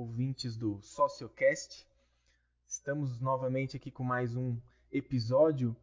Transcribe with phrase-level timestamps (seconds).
[0.00, 1.86] ouvintes do Sociocast.
[2.66, 4.58] Estamos novamente aqui com mais um
[4.90, 5.76] episódio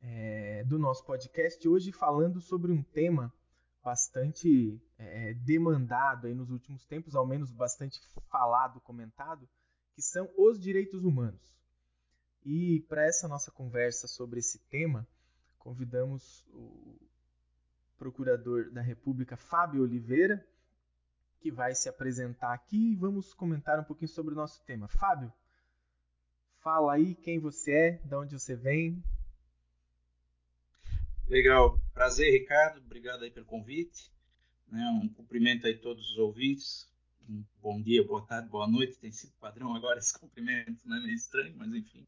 [0.00, 3.32] é, do nosso podcast, hoje falando sobre um tema
[3.80, 9.48] bastante é, demandado aí nos últimos tempos, ao menos bastante falado, comentado,
[9.94, 11.56] que são os direitos humanos.
[12.44, 15.06] E para essa nossa conversa sobre esse tema,
[15.56, 16.98] convidamos o
[17.96, 20.44] procurador da República, Fábio Oliveira,
[21.42, 24.86] que vai se apresentar aqui e vamos comentar um pouquinho sobre o nosso tema.
[24.86, 25.32] Fábio,
[26.60, 29.02] fala aí quem você é, de onde você vem.
[31.28, 34.12] Legal, prazer, Ricardo, obrigado aí pelo convite.
[34.68, 34.86] Né?
[35.02, 36.88] Um cumprimento aí a todos os ouvintes.
[37.28, 38.98] Um bom dia, boa tarde, boa noite.
[38.98, 41.00] Tem sido padrão agora esse cumprimento, né?
[41.00, 42.06] Meio estranho, mas enfim.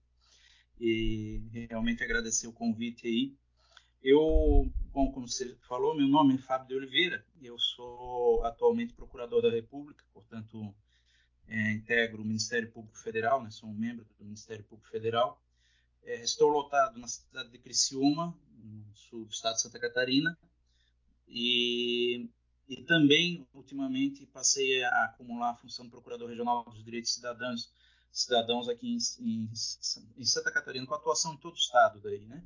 [0.79, 3.37] E realmente agradecer o convite aí.
[4.05, 9.41] Eu, bom, como você falou, meu nome é Fábio de Oliveira, eu sou atualmente procurador
[9.41, 10.75] da República, portanto,
[11.49, 15.41] é, integro o Ministério Público Federal, né, sou um membro do Ministério Público Federal.
[16.03, 20.37] É, estou lotado na cidade de Criciúma, no sul do estado de Santa Catarina,
[21.27, 22.29] e,
[22.69, 27.73] e também, ultimamente, passei a acumular a função de Procurador Regional dos Direitos Cidadãos,
[28.13, 29.51] cidadãos aqui em, em,
[30.19, 32.45] em Santa Catarina, com atuação em todo o estado daí, né?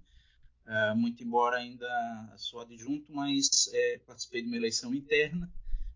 [0.69, 1.89] Uh, muito embora ainda
[2.37, 5.51] sou adjunto, mas é, participei de uma eleição interna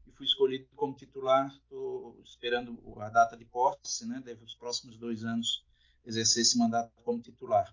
[0.06, 1.54] e fui escolhido como titular.
[1.54, 4.22] Estou esperando a data de posse, né?
[4.24, 5.62] Deve os próximos dois anos
[6.06, 7.70] exercer esse mandato como titular.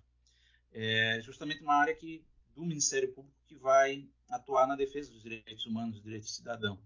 [0.74, 2.22] É justamente uma área que
[2.54, 6.78] do Ministério Público que vai atuar na defesa dos direitos humanos, dos direitos do cidadão.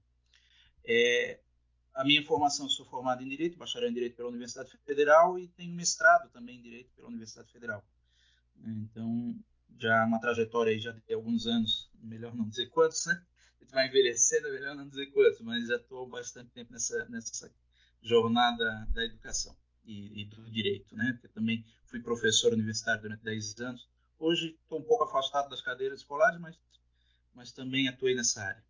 [0.86, 1.39] É,
[1.95, 5.73] a minha formação, sou formado em Direito, bacharel em Direito pela Universidade Federal e tenho
[5.73, 7.84] mestrado também em Direito pela Universidade Federal.
[8.63, 9.35] Então,
[9.79, 13.22] já uma trajetória aí já de alguns anos, melhor não dizer quantos, né?
[13.59, 17.06] A gente vai envelhecendo, é melhor não dizer quantos, mas já estou bastante tempo nessa,
[17.09, 17.51] nessa
[18.01, 21.13] jornada da educação e, e, do direito, né?
[21.13, 23.88] Porque também fui professor universitário durante 10 anos.
[24.19, 26.57] Hoje estou um pouco afastado das cadeiras escolares, mas,
[27.34, 28.63] mas também atuei nessa área.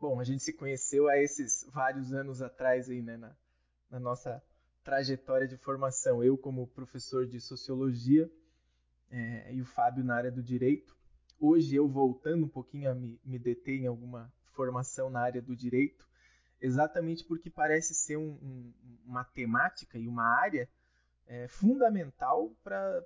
[0.00, 3.34] Bom, a gente se conheceu há esses vários anos atrás aí, né, na,
[3.90, 4.42] na nossa
[4.84, 6.22] trajetória de formação.
[6.22, 8.30] Eu como professor de sociologia
[9.10, 10.96] é, e o Fábio na área do direito.
[11.38, 15.54] Hoje eu voltando um pouquinho a me, me deter em alguma formação na área do
[15.54, 16.08] direito,
[16.60, 18.72] exatamente porque parece ser um, um,
[19.04, 20.68] uma temática e uma área
[21.26, 23.04] é, fundamental para,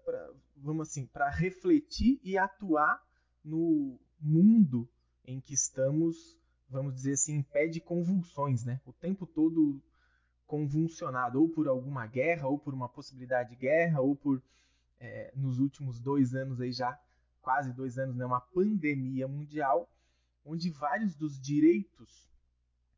[0.57, 3.03] vamos assim, para refletir e atuar
[3.45, 4.89] no mundo
[5.25, 6.39] em que estamos,
[6.69, 8.81] vamos dizer assim, em pé de convulsões, né?
[8.85, 9.83] O tempo todo
[10.47, 14.43] convulsionado, ou por alguma guerra, ou por uma possibilidade de guerra, ou por
[15.01, 16.99] é, nos últimos dois anos aí já,
[17.41, 19.91] quase dois anos, né, uma pandemia mundial,
[20.45, 22.31] onde vários dos direitos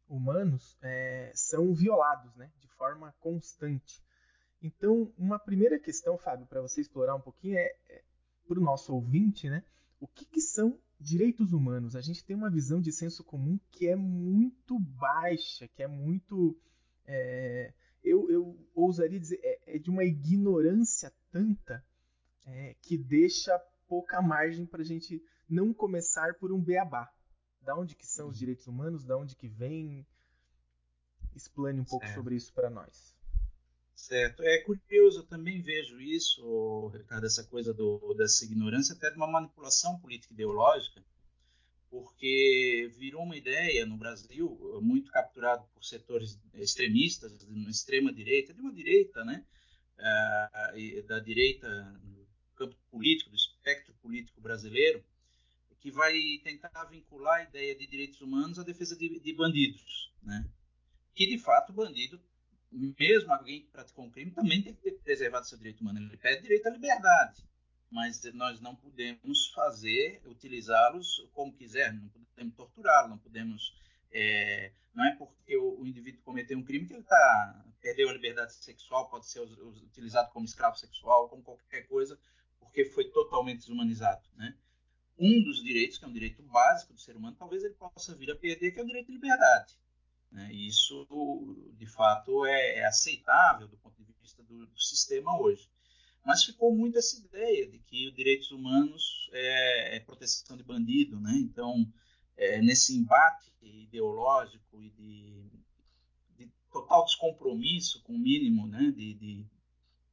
[0.08, 4.02] humanos é, são violados né, de forma constante.
[4.60, 8.02] Então, uma primeira questão, Fábio, para você explorar um pouquinho é, é
[8.46, 9.64] para o nosso ouvinte, né,
[10.00, 11.96] o que, que são direitos humanos?
[11.96, 16.56] A gente tem uma visão de senso comum que é muito baixa, que é muito.
[17.04, 21.84] É, eu, eu ousaria dizer, é, é de uma ignorância tanta
[22.46, 23.58] é, que deixa
[23.88, 27.12] pouca margem para a gente não começar por um beabá.
[27.60, 29.04] Da onde que são os direitos humanos?
[29.04, 30.06] Da onde que vem?
[31.34, 32.16] Explane um pouco certo.
[32.16, 33.14] sobre isso para nós.
[33.94, 34.42] Certo.
[34.42, 39.26] É curioso, eu também vejo isso, Ricardo, essa coisa do, dessa ignorância, até de uma
[39.26, 41.04] manipulação política ideológica,
[41.88, 48.52] porque virou uma ideia no Brasil, muito capturado por setores extremistas, de uma extrema direita,
[48.52, 49.44] de uma direita, né?
[49.98, 51.68] Uh, da direita
[52.68, 55.04] campo político, do espectro político brasileiro,
[55.80, 56.14] que vai
[56.44, 60.46] tentar vincular a ideia de direitos humanos à defesa de, de bandidos, né?
[61.14, 62.20] Que de fato bandido,
[62.70, 65.98] mesmo alguém que praticou um crime, também tem que ter preservado seu direito humano.
[65.98, 67.42] Ele pede direito à liberdade,
[67.90, 73.74] mas nós não podemos fazer, utilizá-los como quiser, não podemos torturá-lo, não podemos
[74.12, 78.12] é, não é porque o, o, indivíduo cometeu um crime que ele tá, perdeu a
[78.12, 82.18] liberdade sexual, pode ser utilizado como escravo sexual, como qualquer coisa,
[82.72, 84.56] porque foi totalmente desumanizado, né?
[85.18, 88.30] Um dos direitos, que é um direito básico do ser humano, talvez ele possa vir
[88.30, 89.78] a perder, que é o direito de liberdade.
[90.30, 90.50] Né?
[90.54, 91.06] Isso,
[91.76, 95.68] de fato, é, é, aceitável do ponto de vista do, do, sistema hoje.
[96.24, 101.20] Mas ficou muito essa ideia de que os direitos humanos é, é proteção de bandido,
[101.20, 101.34] né?
[101.36, 101.86] Então,
[102.36, 105.50] é, nesse embate ideológico e de,
[106.38, 108.90] de, total descompromisso com o mínimo né?
[108.96, 109.46] de, de,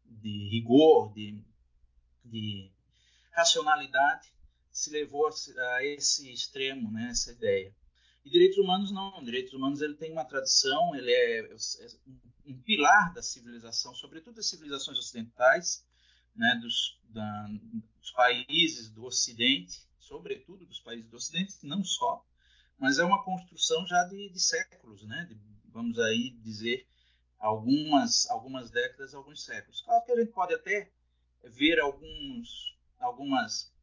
[0.06, 1.42] de rigor, de
[2.30, 2.72] de
[3.32, 4.32] racionalidade
[4.72, 7.74] se levou a, esse extremo, né, essa ideia.
[8.24, 9.24] E direitos humanos não.
[9.24, 11.88] Direitos humanos ele tem uma tradição, ele é, é
[12.46, 15.86] um pilar da civilização, sobretudo das civilizações ocidentais,
[16.36, 17.48] né, dos, da,
[18.00, 22.26] dos países do Ocidente, sobretudo dos países do Ocidente, não só,
[22.78, 25.38] mas é uma construção já de, de séculos, né, de,
[25.72, 26.88] vamos aí dizer
[27.38, 29.82] algumas algumas décadas, alguns séculos.
[29.82, 30.92] Claro que a gente pode até
[31.44, 33.74] ver alguns algumas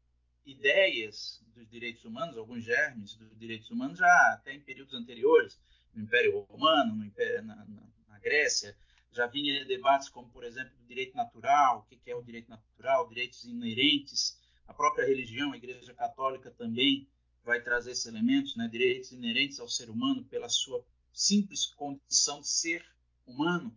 [0.45, 5.59] ideias dos direitos humanos, alguns germes dos direitos humanos já até em períodos anteriores,
[5.95, 8.77] no Império Romano, no Império, na, na, na Grécia,
[9.11, 13.09] já vinha debates como, por exemplo, o direito natural, o que é o direito natural,
[13.09, 14.39] direitos inerentes,
[14.69, 17.09] a própria religião, a Igreja Católica também
[17.43, 22.49] vai trazer esses elementos, né, direitos inerentes ao ser humano pela sua simples condição de
[22.49, 22.85] ser
[23.27, 23.77] humano.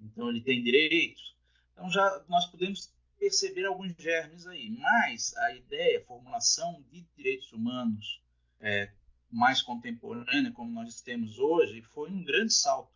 [0.00, 1.34] Então ele tem direitos.
[1.72, 7.52] Então já nós podemos perceber alguns germes aí, mas a ideia, a formulação de direitos
[7.52, 8.20] humanos
[8.60, 8.90] é,
[9.30, 12.92] mais contemporânea, como nós temos hoje, foi um grande salto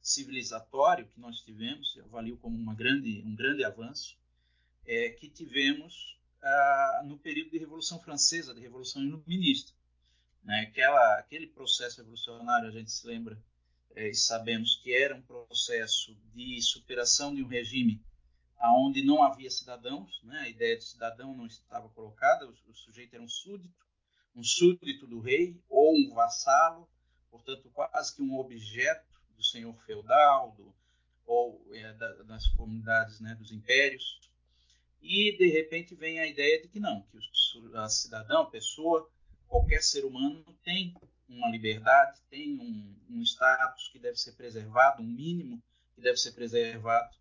[0.00, 4.16] civilizatório que nós tivemos, eu avalio como uma grande, um grande avanço,
[4.86, 9.72] é, que tivemos ah, no período de Revolução Francesa, de Revolução Iluminista.
[10.42, 10.60] Né?
[10.60, 13.38] Aquela, aquele processo revolucionário, a gente se lembra
[13.94, 18.00] é, e sabemos que era um processo de superação de um regime
[18.60, 20.40] onde não havia cidadãos, né?
[20.40, 23.86] a ideia de cidadão não estava colocada, o, o sujeito era um súdito,
[24.34, 26.88] um súdito do rei ou um vassalo,
[27.30, 29.06] portanto quase que um objeto
[29.36, 30.74] do senhor feudal, do,
[31.24, 34.18] ou é, da, das comunidades né, dos impérios.
[35.00, 39.08] E, de repente, vem a ideia de que não, que o cidadão, a pessoa,
[39.46, 40.94] qualquer ser humano tem
[41.28, 45.62] uma liberdade, tem um, um status que deve ser preservado, um mínimo
[45.94, 47.16] que deve ser preservado.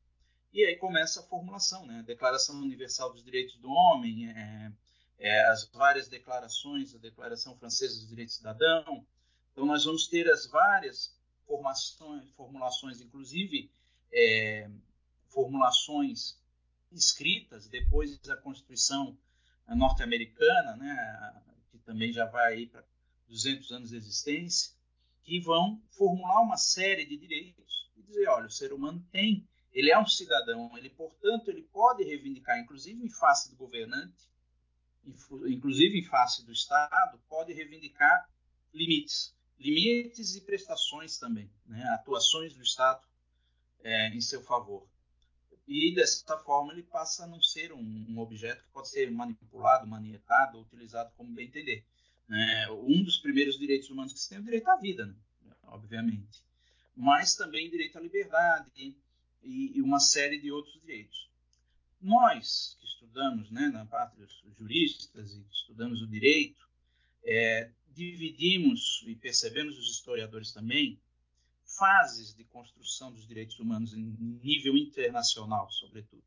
[0.57, 2.01] E aí começa a formulação, né?
[2.01, 4.71] Declaração Universal dos Direitos do Homem, é,
[5.19, 9.06] é, as várias declarações, a Declaração Francesa dos Direitos do Cidadão.
[9.51, 11.15] Então, nós vamos ter as várias
[11.45, 13.69] formações, formulações, inclusive
[14.12, 14.68] é,
[15.27, 16.42] formulações
[16.92, 19.15] escritas depois da Constituição
[19.68, 22.83] norte-americana, né, que também já vai aí para
[23.27, 24.74] 200 anos de existência,
[25.24, 29.91] que vão formular uma série de direitos e dizer, olha, o ser humano tem, ele
[29.91, 34.27] é um cidadão, ele portanto ele pode reivindicar, inclusive em face do governante,
[35.47, 38.29] inclusive em face do Estado, pode reivindicar
[38.74, 41.83] limites limites e prestações também, né?
[41.89, 43.01] atuações do Estado
[43.83, 44.88] é, em seu favor.
[45.68, 49.85] E dessa forma ele passa a não ser um, um objeto que pode ser manipulado,
[49.85, 51.83] manietado, utilizado como bem entender.
[52.27, 52.69] Né?
[52.71, 55.15] Um dos primeiros direitos humanos que se tem é o direito à vida, né?
[55.63, 56.44] obviamente,
[56.95, 58.95] mas também direito à liberdade
[59.44, 61.30] e, e, uma série de outros direitos.
[62.01, 66.68] Nós que estudamos, né, na parte dos juristas e estudamos o direito,
[67.24, 71.00] é, dividimos e percebemos os historiadores também
[71.78, 76.24] fases de construção dos direitos humanos em nível internacional, sobretudo,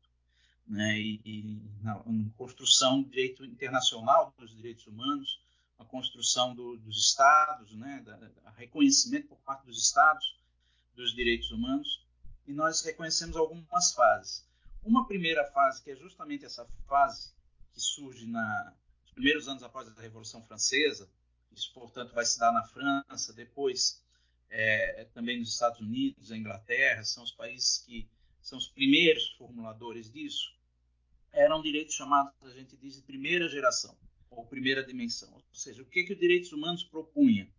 [0.67, 0.99] né?
[0.99, 5.41] e, e na, na, construção do direito internacional dos direitos humanos,
[5.79, 8.01] a construção do, dos estados, né?
[8.05, 10.35] da, da, reconhecimento por parte dos estados
[10.95, 12.05] dos direitos humanos,
[12.47, 14.45] e nós reconhecemos algumas fases.
[14.83, 17.31] Uma primeira fase, que é justamente essa fase
[17.73, 21.09] que surge na, nos primeiros anos após a Revolução Francesa,
[21.51, 24.01] isso, portanto, vai se dar na França, depois
[24.49, 28.09] é, também nos Estados Unidos, a Inglaterra, são os países que
[28.41, 30.53] são os primeiros formuladores disso.
[31.31, 33.97] Eram direitos chamados, a gente diz, de primeira geração,
[34.29, 35.33] ou primeira dimensão.
[35.33, 37.49] Ou seja, o que, que os direitos humanos propunha?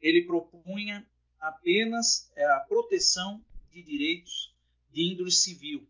[0.00, 1.06] Ele propunha
[1.38, 4.54] apenas é, a proteção de direitos
[4.92, 5.88] de índole civil.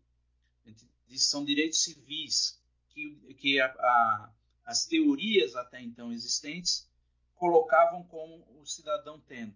[1.15, 4.33] São direitos civis que, que a, a,
[4.65, 6.89] as teorias até então existentes
[7.35, 9.55] colocavam como o cidadão tendo.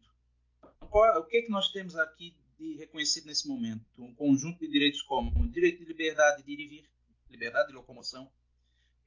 [0.90, 3.86] Qual, o que, é que nós temos aqui de reconhecido nesse momento?
[3.98, 6.90] Um conjunto de direitos como direito de liberdade de ir e vir,
[7.30, 8.30] liberdade de locomoção,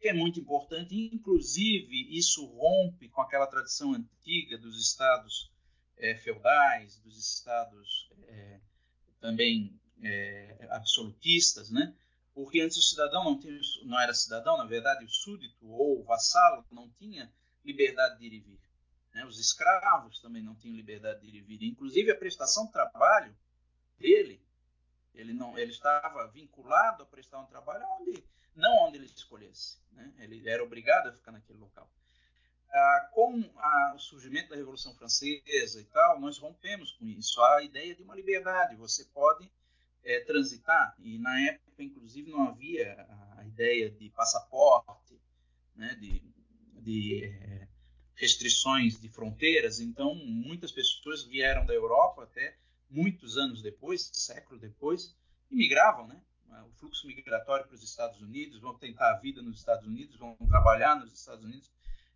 [0.00, 5.50] que é muito importante, inclusive isso rompe com aquela tradição antiga dos estados
[5.96, 8.60] é, feudais, dos estados é,
[9.20, 11.94] também é, absolutistas, né?
[12.34, 16.04] Porque antes o cidadão não, tinha, não era cidadão, na verdade, o súdito ou o
[16.04, 17.32] vassalo não tinha
[17.64, 18.60] liberdade de ir e vir.
[19.12, 19.24] Né?
[19.24, 21.64] Os escravos também não tinham liberdade de ir e vir.
[21.64, 23.36] Inclusive, a prestação de trabalho
[23.98, 24.40] dele,
[25.14, 28.22] ele não, ele estava vinculado a prestar um trabalho onde,
[28.54, 29.78] não onde ele escolhesse.
[29.90, 30.12] Né?
[30.18, 31.90] Ele era obrigado a ficar naquele local.
[32.70, 37.40] Ah, com a, o surgimento da Revolução Francesa e tal, nós rompemos com isso.
[37.42, 38.76] A ideia de uma liberdade.
[38.76, 39.50] Você pode
[40.04, 43.06] é, transitar, e na época, inclusive, não havia
[43.36, 45.20] a ideia de passaporte,
[45.74, 46.22] né, de,
[46.80, 47.68] de é,
[48.14, 52.56] restrições de fronteiras, então muitas pessoas vieram da Europa até
[52.90, 55.16] muitos anos depois, século depois,
[55.50, 56.20] e migravam, né?
[56.66, 60.34] O fluxo migratório para os Estados Unidos, vão tentar a vida nos Estados Unidos, vão
[60.48, 61.70] trabalhar nos Estados Unidos.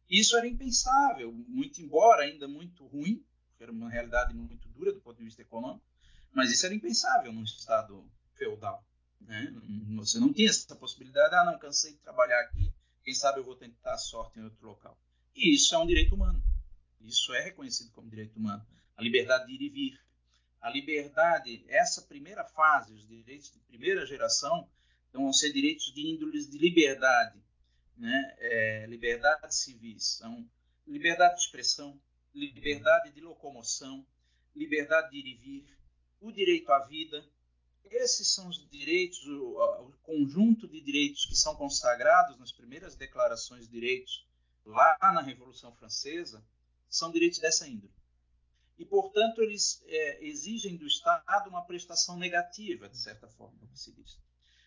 [0.09, 5.01] Isso era impensável, muito embora ainda muito ruim, porque era uma realidade muito dura do
[5.01, 5.85] ponto de vista econômico,
[6.33, 8.05] mas isso era impensável num estado
[8.35, 8.85] feudal.
[9.21, 9.53] Né?
[9.97, 13.57] Você não tinha essa possibilidade, ah, não, cansei de trabalhar aqui, quem sabe eu vou
[13.57, 14.99] tentar a sorte em outro local.
[15.35, 16.43] E isso é um direito humano.
[17.01, 18.65] Isso é reconhecido como direito humano.
[18.97, 20.01] A liberdade de ir e vir.
[20.61, 24.69] A liberdade, essa primeira fase, os direitos de primeira geração,
[25.09, 27.43] então vão ser direitos de índoles de liberdade,
[27.97, 28.37] né?
[28.39, 30.49] É, liberdade civis, são
[30.87, 32.01] liberdade de expressão,
[32.35, 34.07] liberdade de locomoção,
[34.55, 35.79] liberdade de ir e vir,
[36.21, 37.25] o direito à vida.
[37.85, 43.67] Esses são os direitos, o, o conjunto de direitos que são consagrados nas primeiras declarações
[43.67, 44.27] de direitos
[44.65, 46.45] lá na Revolução Francesa,
[46.89, 47.93] são direitos dessa índole.
[48.79, 53.93] E, portanto, eles é, exigem do Estado uma prestação negativa, de certa forma, como se
[53.93, 54.15] diz.
[54.15, 54.21] Ou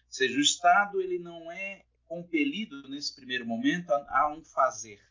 [0.10, 5.02] seja, o Estado ele não é compelido, nesse primeiro momento, a, a um fazer.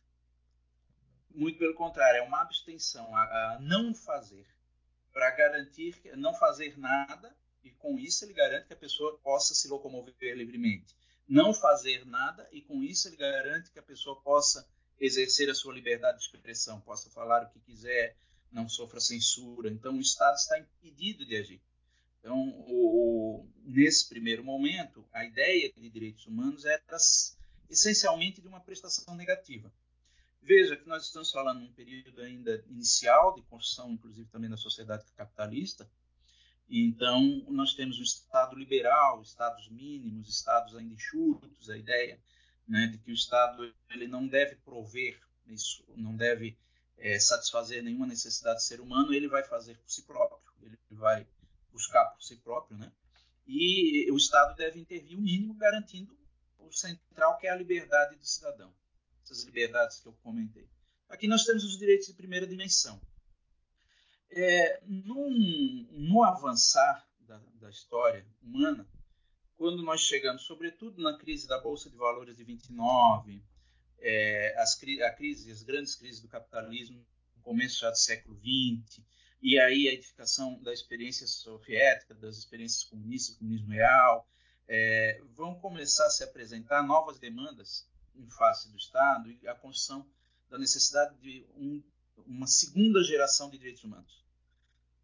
[1.31, 4.47] Muito pelo contrário, é uma abstenção, a, a não fazer,
[5.13, 9.69] para garantir não fazer nada, e com isso ele garante que a pessoa possa se
[9.69, 10.95] locomover livremente.
[11.27, 14.69] Não fazer nada, e com isso ele garante que a pessoa possa
[15.01, 18.17] exercer a sua liberdade de expressão, possa falar o que quiser,
[18.53, 19.69] não sofra censura.
[19.71, 21.63] Então, o Estado está impedido de agir.
[22.25, 26.83] Então, o, o, nesse primeiro momento, a ideia de direitos humanos era
[27.69, 29.71] essencialmente de uma prestação negativa.
[30.40, 35.04] Veja que nós estamos falando num período ainda inicial de construção, inclusive também da sociedade
[35.14, 35.87] capitalista.
[36.66, 42.19] Então, nós temos um Estado liberal, Estados mínimos, Estados ainda enxutos, a ideia
[42.66, 46.57] né, de que o Estado ele não deve prover isso, não deve
[46.97, 51.26] é, satisfazer nenhuma necessidade do ser humano, ele vai fazer por si próprio, ele vai
[51.75, 52.90] buscar por si próprio, né?
[53.47, 56.16] E o Estado deve intervir o mínimo, garantindo
[56.59, 58.73] o central, que é a liberdade do cidadão.
[59.23, 60.66] Essas liberdades que eu comentei.
[61.09, 63.00] Aqui nós temos os direitos de primeira dimensão.
[64.31, 68.88] É, num, no avançar da, da história humana,
[69.57, 73.45] quando nós chegamos, sobretudo na crise da Bolsa de Valores de 29,
[73.99, 77.04] é, as, a crise, as grandes crises do capitalismo,
[77.37, 79.04] no começo já do século 20,
[79.45, 84.27] e aí a edificação da experiência soviética, das experiências comunistas, comunismo real,
[84.67, 87.87] é, vão começar a se apresentar novas demandas
[88.17, 90.09] em face do Estado e a construção
[90.49, 91.83] da necessidade de um,
[92.27, 94.25] uma segunda geração de direitos humanos.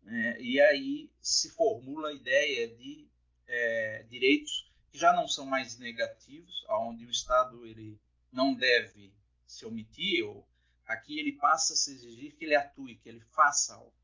[0.07, 3.07] É, e aí se formula a ideia de
[3.47, 8.01] é, direitos que já não são mais negativos, onde o Estado ele
[8.33, 9.13] não deve
[9.47, 10.49] se omitir, ou
[10.87, 14.00] aqui ele passa a se exigir que ele atue, que ele faça algo.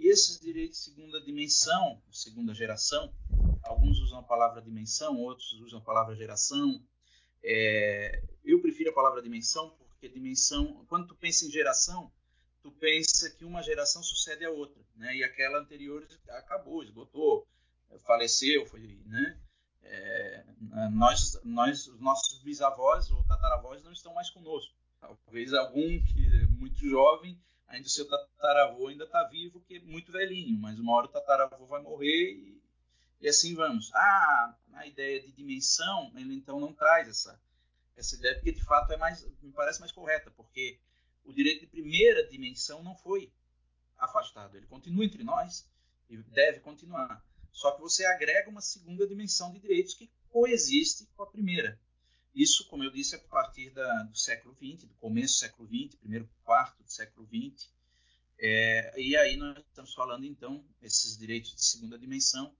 [0.00, 3.12] E esses direitos de segunda dimensão, segunda geração,
[3.62, 6.82] alguns usam a palavra dimensão, outros usam a palavra geração.
[7.44, 12.10] É, eu prefiro a palavra dimensão porque dimensão, quando tu pensa em geração,
[12.62, 15.14] tu pensa que uma geração sucede a outra, né?
[15.16, 17.46] E aquela anterior acabou, esgotou,
[18.06, 19.38] faleceu, foi, né?
[19.82, 20.44] É,
[20.92, 24.74] nós, nós, os nossos bisavós ou tataravós não estão mais conosco.
[24.98, 27.38] Talvez algum que é muito jovem,
[27.70, 31.10] ainda o seu tataravô ainda está vivo, que é muito velhinho, mas uma hora o
[31.10, 32.62] tataravô vai morrer e,
[33.20, 33.90] e assim vamos.
[33.94, 37.40] Ah, a ideia de dimensão, ele então não traz essa,
[37.96, 40.78] essa ideia, porque de fato é mais, me parece mais correta, porque
[41.24, 43.32] o direito de primeira dimensão não foi
[43.96, 45.70] afastado, ele continua entre nós
[46.08, 47.24] e deve continuar.
[47.52, 51.78] Só que você agrega uma segunda dimensão de direitos que coexiste com a primeira.
[52.34, 55.68] Isso, como eu disse, é a partir da, do século XX, do começo do século
[55.68, 57.68] XX, primeiro quarto do século XX.
[58.38, 62.54] É, e aí nós estamos falando, então, esses direitos de segunda dimensão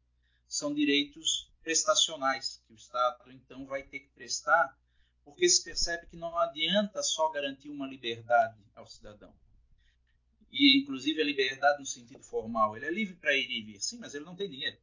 [0.48, 4.76] são direitos prestacionais, que o Estado, então, vai ter que prestar,
[5.24, 9.34] porque se percebe que não adianta só garantir uma liberdade ao cidadão
[10.52, 12.76] e inclusive a liberdade no sentido formal.
[12.76, 14.76] Ele é livre para ir e vir, sim, mas ele não tem dinheiro.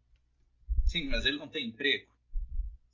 [0.86, 2.08] Sim, mas ele não tem emprego.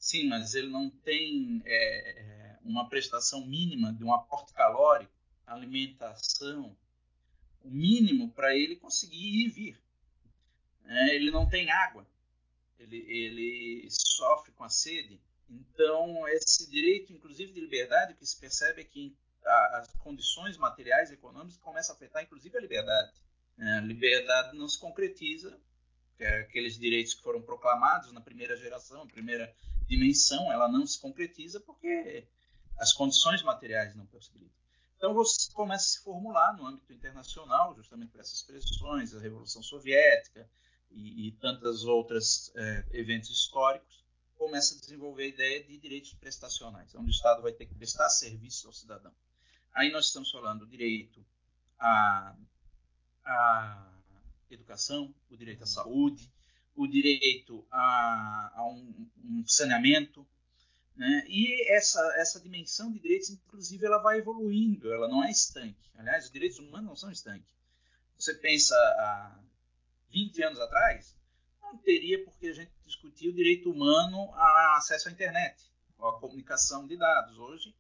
[0.04, 5.14] Sim, mas ele não tem é, é uma prestação mínima de um aporte calórico,
[5.48, 6.76] alimentação,
[7.64, 9.82] o mínimo para ele conseguir ir e vir.
[10.84, 12.06] É, ele não tem água,
[12.78, 15.22] ele, ele sofre com a sede.
[15.50, 21.14] Então, esse direito, inclusive de liberdade, que se percebe é que as condições materiais e
[21.14, 23.14] econômicas começam a afetar, inclusive, a liberdade.
[23.58, 25.58] É, a liberdade não se concretiza,
[26.20, 29.56] é aqueles direitos que foram proclamados na primeira geração, primeira
[29.88, 32.28] dimensão, ela não se concretiza porque
[32.78, 34.64] as condições materiais não possibilitam.
[34.98, 39.62] Então você começa a se formular no âmbito internacional, justamente por essas expressões, a Revolução
[39.62, 40.50] Soviética
[40.92, 44.04] e, e tantas outras é, eventos históricos,
[44.36, 48.10] começa a desenvolver a ideia de direitos prestacionais, onde o Estado vai ter que prestar
[48.10, 49.12] serviço ao cidadão.
[49.74, 51.26] Aí nós estamos falando do direito
[51.80, 52.36] à,
[53.26, 53.92] à
[54.50, 56.32] educação, o direito à saúde,
[56.76, 60.26] o direito a, a um, um, saneamento,
[60.96, 61.26] né?
[61.28, 65.90] E essa, essa dimensão de direitos, inclusive, ela vai evoluindo, ela não é estanque.
[65.96, 67.52] Aliás, os direitos humanos não são estanque.
[68.18, 69.40] Você pensa há
[70.10, 71.16] 20 anos atrás,
[71.62, 76.12] não teria por que a gente discutir o direito humano a acesso à internet, à
[76.14, 77.38] comunicação de dados.
[77.38, 77.76] Hoje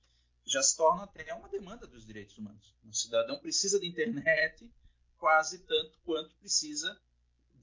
[0.46, 2.74] já se torna até uma demanda dos direitos humanos.
[2.84, 4.70] O cidadão precisa de internet
[5.18, 7.00] quase tanto quanto precisa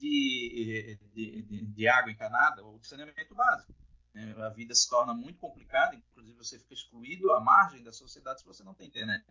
[0.01, 3.73] de, de, de, de água encanada ou de saneamento básico.
[4.13, 4.35] Né?
[4.39, 8.45] A vida se torna muito complicada, inclusive você fica excluído à margem da sociedade se
[8.45, 9.23] você não tem internet.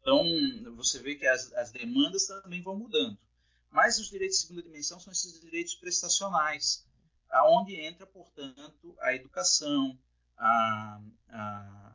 [0.00, 0.22] Então,
[0.76, 3.18] você vê que as, as demandas também vão mudando.
[3.70, 6.86] Mas os direitos de segunda dimensão são esses direitos prestacionais,
[7.30, 9.98] aonde entra, portanto, a educação,
[10.36, 11.92] a, a,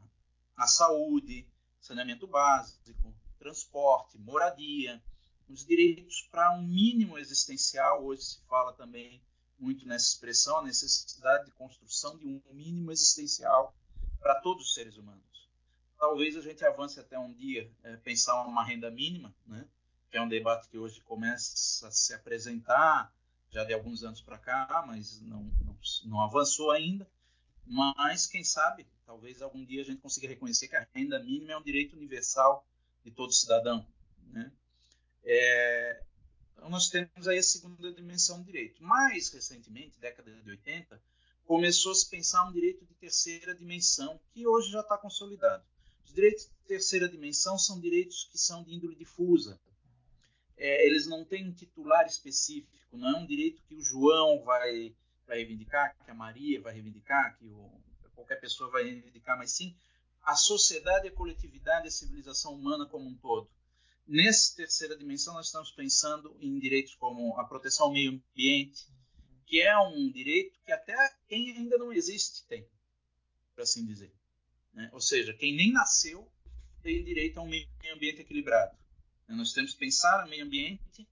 [0.58, 1.48] a saúde,
[1.80, 5.02] saneamento básico, transporte, moradia,
[5.52, 8.04] os direitos para um mínimo existencial.
[8.04, 9.22] Hoje se fala também
[9.60, 13.76] muito nessa expressão, a necessidade de construção de um mínimo existencial
[14.20, 15.50] para todos os seres humanos.
[15.98, 19.68] Talvez a gente avance até um dia é, pensar uma renda mínima, né?
[20.10, 23.14] que é um debate que hoje começa a se apresentar,
[23.50, 27.08] já de alguns anos para cá, mas não, não, não avançou ainda.
[27.66, 31.58] Mas, quem sabe, talvez algum dia a gente consiga reconhecer que a renda mínima é
[31.58, 32.66] um direito universal
[33.04, 33.86] de todo cidadão.
[34.32, 34.52] Né?
[35.24, 36.04] É,
[36.54, 38.84] então, nós temos aí a segunda dimensão do direito.
[38.84, 41.02] Mais recentemente, década de 80,
[41.46, 45.64] começou a se pensar um direito de terceira dimensão, que hoje já está consolidado.
[46.06, 49.60] Os direitos de terceira dimensão são direitos que são de índole difusa.
[50.58, 54.96] É, eles não têm um titular específico, não é um direito que o João vai,
[55.26, 57.72] vai reivindicar, que a Maria vai reivindicar, que o,
[58.14, 59.76] qualquer pessoa vai reivindicar, mas sim
[60.24, 63.50] a sociedade, a coletividade, a civilização humana como um todo.
[64.08, 68.88] Nessa terceira dimensão, nós estamos pensando em direitos como a proteção ao meio ambiente,
[69.46, 70.96] que é um direito que até
[71.28, 72.68] quem ainda não existe tem,
[73.56, 74.14] por assim dizer.
[74.74, 74.90] Né?
[74.94, 76.30] Ou seja, quem nem nasceu
[76.82, 78.76] tem direito a um meio ambiente equilibrado.
[79.28, 81.08] Nós temos que pensar no meio ambiente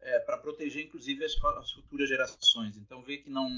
[0.00, 2.76] é, para proteger, inclusive, as, as, futuras gerações.
[2.76, 3.48] Então, ver que não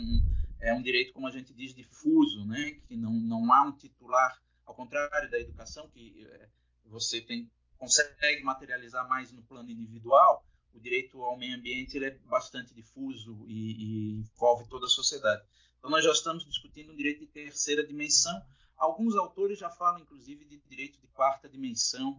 [0.60, 2.72] é um direito, como a gente diz, difuso, né?
[2.86, 6.48] que não, não há um titular, ao contrário da educação, que é,
[6.84, 7.50] você tem
[7.82, 13.44] consegue materializar mais no plano individual, o direito ao meio ambiente ele é bastante difuso
[13.48, 15.42] e, e, envolve toda a sociedade.
[15.78, 18.40] Então nós já estamos discutindo um direito de terceira dimensão.
[18.76, 22.16] Alguns autores já falam, inclusive, de direito de quarta dimensão.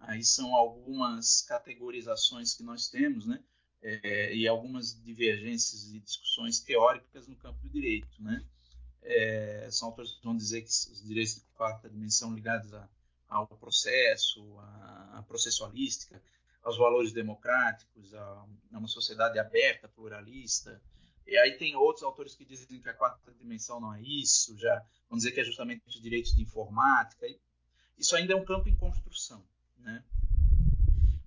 [0.00, 3.44] Aí são algumas categorizações que nós temos, né?
[3.82, 8.42] É, e algumas divergências e discussões teóricas no campo do direito, né?
[9.02, 12.88] É, são autores que vão dizer que os direitos de quarta dimensão ligados a
[13.28, 16.22] ao processo, à, processualística,
[16.62, 20.80] aos valores democráticos, a, a uma sociedade aberta, pluralista.
[21.26, 24.84] E aí tem outros autores que dizem que a quarta dimensão não é isso, já
[25.08, 27.26] vão dizer que é justamente os direitos de informática.
[27.98, 29.44] Isso ainda é um campo em construção,
[29.78, 30.04] né?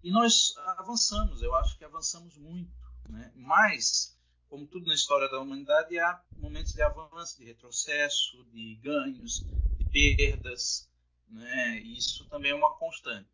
[0.01, 2.71] E nós avançamos, eu acho que avançamos muito,
[3.09, 3.31] né?
[3.35, 9.45] Mas, como tudo na história da humanidade, há momentos de avanço, de retrocesso, de ganhos,
[9.77, 10.88] de perdas,
[11.29, 11.79] né?
[11.79, 13.29] Isso também é uma constante.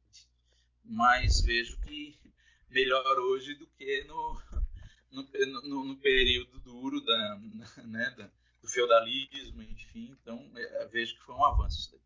[0.84, 2.20] Mas vejo que
[2.70, 4.42] melhor hoje do que no,
[5.12, 7.40] no, no, no período duro da,
[7.86, 8.30] né, da,
[8.62, 10.16] do feudalismo, enfim.
[10.22, 12.00] Então, é, vejo que foi um avanço.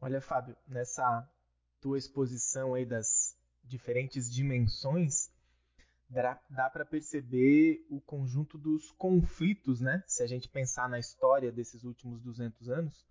[0.00, 1.28] Olha, Fábio, nessa
[1.80, 5.30] tua exposição aí das diferentes dimensões,
[6.08, 10.02] dá, dá para perceber o conjunto dos conflitos, né?
[10.06, 13.06] Se a gente pensar na história desses últimos 200 anos,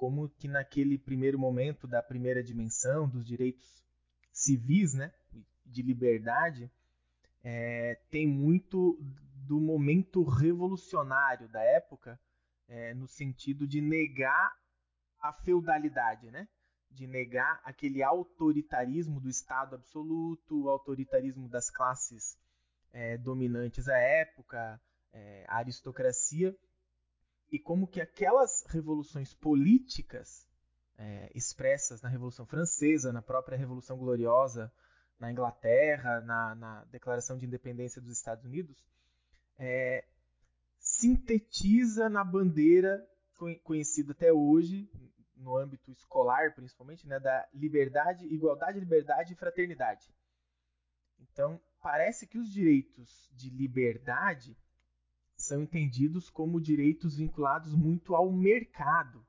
[0.00, 3.84] como que naquele primeiro momento da primeira dimensão dos direitos
[4.32, 5.12] civis, né,
[5.66, 6.72] de liberdade,
[7.44, 8.98] é, tem muito
[9.46, 12.18] do momento revolucionário da época,
[12.66, 14.56] é, no sentido de negar
[15.20, 16.48] a feudalidade, né?
[16.90, 22.38] de negar aquele autoritarismo do Estado absoluto, o autoritarismo das classes
[22.90, 24.80] é, dominantes à época,
[25.12, 26.56] é, a aristocracia,
[27.50, 30.48] e como que aquelas revoluções políticas
[30.96, 34.72] é, expressas na Revolução Francesa, na própria Revolução Gloriosa
[35.20, 38.82] na Inglaterra, na, na Declaração de Independência dos Estados Unidos,
[39.58, 40.02] é,
[40.78, 43.06] sintetiza na bandeira
[43.62, 44.90] conhecida até hoje,
[45.36, 50.14] no âmbito escolar, principalmente, né, da liberdade, igualdade, liberdade e fraternidade.
[51.18, 54.56] Então, parece que os direitos de liberdade
[55.50, 59.26] são entendidos como direitos vinculados muito ao mercado,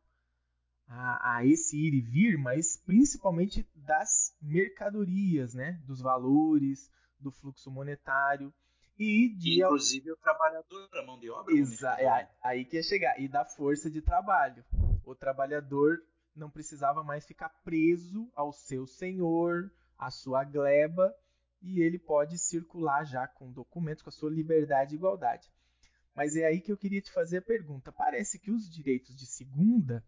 [0.88, 7.72] a, a, esse ir e vir, mas principalmente das mercadorias, né, dos valores, do fluxo
[7.72, 8.54] monetário
[9.00, 11.56] e de inclusive o trabalhador, a mão de obra.
[11.56, 14.64] Exa é aí que ia chegar e da força de trabalho.
[15.04, 16.04] O trabalhador
[16.36, 21.12] não precisava mais ficar preso ao seu senhor, à sua gleba,
[21.64, 25.52] e ele pode circular já com documentos, com a sua liberdade e igualdade.
[26.16, 27.92] Mas é aí que eu queria te fazer a pergunta.
[27.92, 30.04] Parece que os direitos de segunda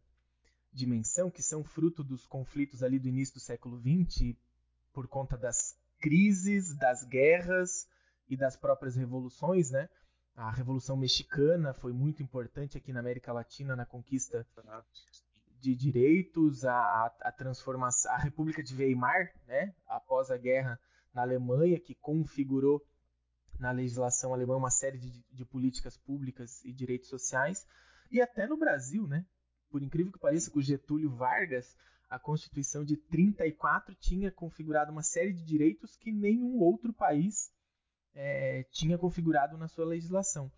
[0.72, 4.36] dimensão, que são fruto dos conflitos ali do início do século XX,
[4.92, 7.88] por conta das crises, das guerras
[8.28, 9.90] e das próprias revoluções, né?
[10.36, 14.46] A Revolução Mexicana foi muito importante aqui na América Latina na conquista
[15.62, 19.74] de direitos, a, a, a transformação, a República de Weimar, né?
[19.88, 20.80] Após a guerra
[21.14, 22.84] na Alemanha, que configurou
[23.64, 27.66] na legislação alemã uma série de, de políticas públicas e direitos sociais,
[28.12, 29.26] e até no Brasil, né?
[29.70, 31.74] Por incrível que pareça, com Getúlio Vargas,
[32.10, 37.54] a Constituição de 34 tinha configurado uma série de direitos que nenhum outro país
[38.14, 40.52] é, tinha configurado na sua legislação.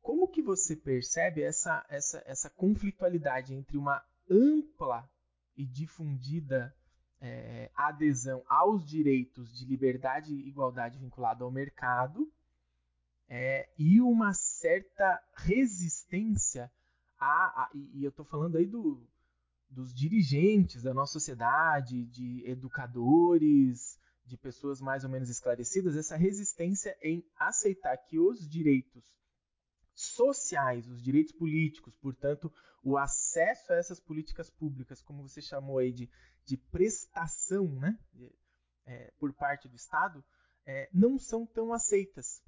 [0.00, 5.06] Como que você percebe essa, essa, essa conflitualidade entre uma ampla
[5.54, 6.74] e difundida
[7.20, 12.30] é, adesão aos direitos de liberdade e igualdade vinculado ao mercado
[13.28, 16.70] é, e uma certa resistência
[17.18, 19.02] a, a e, eu estou falando aí do,
[19.70, 26.96] dos dirigentes da nossa sociedade, de educadores, de pessoas mais ou menos esclarecidas, essa resistência
[27.02, 29.04] em aceitar que os direitos
[29.96, 35.90] sociais, os direitos políticos, portanto, o acesso a essas políticas públicas, como você chamou aí
[35.90, 36.08] de,
[36.44, 37.98] de prestação né,
[38.84, 40.22] é, por parte do Estado,
[40.66, 42.42] é, não são tão aceitas.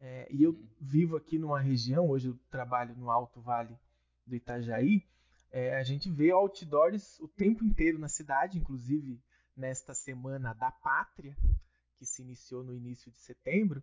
[0.00, 0.68] É, e eu uhum.
[0.80, 3.76] vivo aqui numa região, hoje eu trabalho no Alto Vale
[4.24, 5.04] do Itajaí,
[5.50, 9.22] é, a gente vê outdoors o tempo inteiro na cidade, inclusive
[9.56, 11.36] nesta semana da pátria,
[11.96, 13.82] que se iniciou no início de setembro,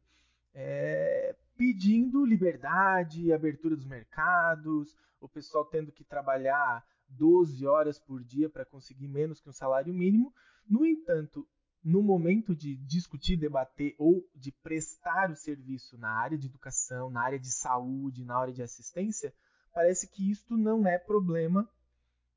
[0.53, 8.49] é, pedindo liberdade, abertura dos mercados, o pessoal tendo que trabalhar 12 horas por dia
[8.49, 10.33] para conseguir menos que um salário mínimo.
[10.67, 11.47] No entanto,
[11.83, 17.23] no momento de discutir, debater ou de prestar o serviço na área de educação, na
[17.23, 19.33] área de saúde, na área de assistência,
[19.73, 21.67] parece que isto não é problema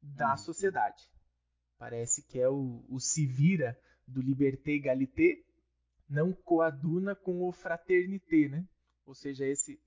[0.02, 0.36] da uhum.
[0.38, 1.02] sociedade.
[1.78, 5.42] Parece que é o, o se vira do liberté égalité,
[6.08, 8.66] não coaduna com o fraternité, né?
[9.06, 9.80] Ou seja, esse,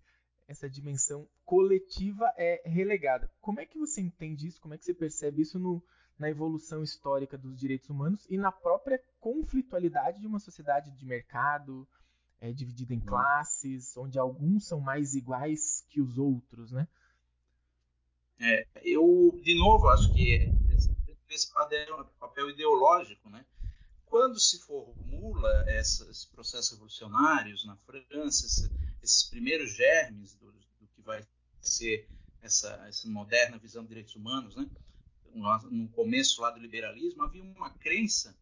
[0.48, 3.30] essa dimensão coletiva é relegada.
[3.42, 4.62] Como é que você entende isso?
[4.62, 5.84] Como é que você percebe isso no,
[6.18, 11.88] na evolução histórica dos direitos humanos e na própria conflitualidade de uma sociedade de mercado
[12.40, 13.06] é, dividida em hum.
[13.06, 16.88] classes, onde alguns são mais iguais que os outros, né?
[18.40, 20.52] É, eu, de novo, acho que
[21.30, 23.46] esse papel ideológico, né?
[24.06, 28.70] Quando se formula esses processos revolucionários na França,
[29.08, 31.26] esses primeiros germes do, do, que vai
[31.62, 32.10] ser
[32.42, 34.70] essa, essa moderna visão de direitos humanos, né?
[35.34, 38.36] no começo lá do liberalismo, havia uma crença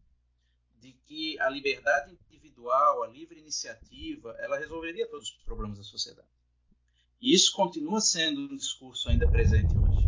[0.80, 6.28] de que a liberdade individual, a livre iniciativa, ela resolveria todos os problemas da sociedade.
[7.20, 10.06] E isso continua sendo um discurso ainda presente hoje.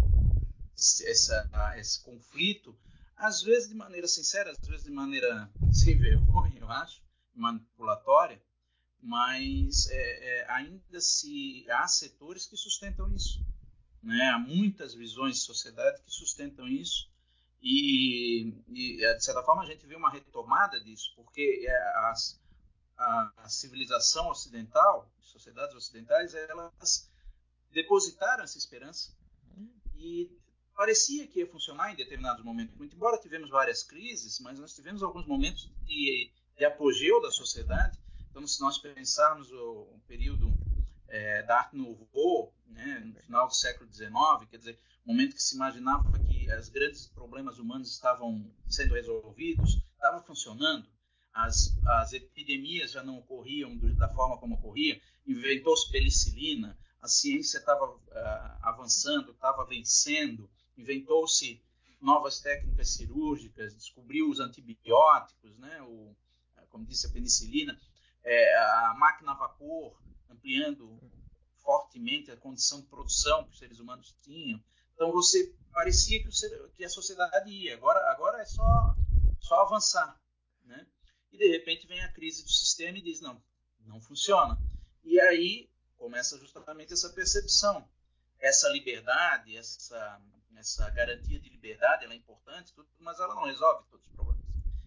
[0.75, 2.77] Essa, esse conflito,
[3.17, 7.03] às vezes de maneira sincera, às vezes de maneira sem vergonha, eu acho,
[7.35, 8.41] manipulatória,
[9.03, 13.45] mas é, é, ainda se há setores que sustentam isso.
[14.03, 14.29] Né?
[14.29, 17.09] Há muitas visões de sociedade que sustentam isso
[17.63, 22.41] e, e, de certa forma a gente vê uma retomada disso, porque é, as,
[22.97, 27.11] a, a civilização ocidental, sociedades ocidentais, elas
[27.73, 29.13] depositaram essa esperança
[29.95, 30.31] e
[30.75, 32.77] parecia que ia funcionar em determinados momentos.
[32.77, 37.99] Muito embora tivemos várias crises, mas nós tivemos alguns momentos de, de apogeu da sociedade.
[38.31, 40.53] Então, se nós pensarmos o, o período
[41.09, 44.11] é, da Arte Nouveau, né, no final do século XIX,
[44.51, 50.23] quer dizer, momento que se imaginava que os grandes problemas humanos estavam sendo resolvidos, estava
[50.23, 50.87] funcionando
[51.33, 57.87] as, as epidemias já não ocorriam da forma como ocorria, inventou-se penicilina, a ciência estava
[57.89, 61.63] uh, avançando, estava vencendo, inventou-se
[62.03, 66.15] novas técnicas cirúrgicas, descobriu os antibióticos, né, o,
[66.69, 67.81] como disse a penicilina,
[68.25, 69.97] é, a máquina a vapor
[70.29, 71.01] ampliando
[71.63, 74.63] fortemente a condição de produção que os seres humanos tinham.
[74.95, 76.29] Então você parecia que,
[76.75, 78.97] que a sociedade ia, agora, agora é só,
[79.41, 80.19] só avançar.
[80.65, 80.87] Né?
[81.31, 83.43] E de repente vem a crise do sistema e diz: não,
[83.81, 84.59] não funciona.
[85.05, 87.89] E aí começa justamente essa percepção.
[88.41, 90.23] Essa liberdade, essa,
[90.57, 94.45] essa garantia de liberdade, ela é importante, tudo, mas ela não resolve todos os problemas.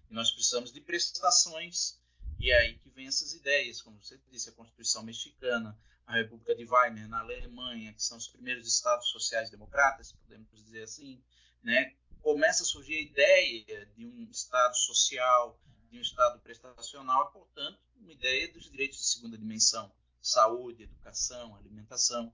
[0.09, 2.00] E nós precisamos de prestações,
[2.41, 6.55] e é aí que vem essas ideias, como você disse, a Constituição Mexicana, a República
[6.55, 11.23] de Weimar na Alemanha, que são os primeiros estados sociais democratas, podemos dizer assim,
[11.61, 11.95] né?
[12.21, 17.79] começa a surgir a ideia de um estado social, de um estado prestacional, e, portanto,
[17.95, 22.33] uma ideia dos direitos de segunda dimensão, saúde, educação, alimentação,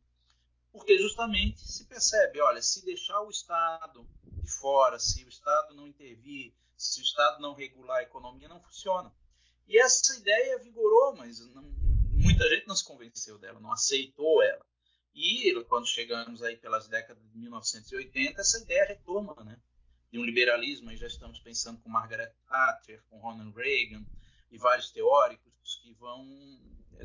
[0.72, 5.88] porque justamente se percebe, olha, se deixar o Estado de fora, se o Estado não
[5.88, 9.12] intervir, se o Estado não regular a economia, não funciona.
[9.68, 11.64] E essa ideia vigorou, mas não,
[12.14, 14.66] muita gente não se convenceu dela, não aceitou ela.
[15.14, 19.60] E quando chegamos aí pelas décadas de 1980, essa ideia retoma, né?
[20.12, 24.06] De um liberalismo, aí já estamos pensando com Margaret Thatcher, com Ronald Reagan
[24.50, 26.26] e vários teóricos que vão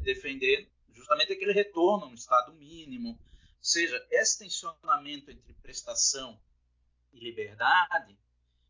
[0.02, 3.10] defender justamente aquele retorno a um estado mínimo.
[3.10, 6.40] Ou seja, esse tensionamento entre prestação
[7.12, 8.16] e liberdade,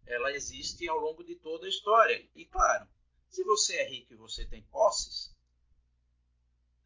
[0.07, 2.27] ela existe ao longo de toda a história.
[2.35, 2.87] E claro,
[3.33, 5.35] se você é rico e você tem posses,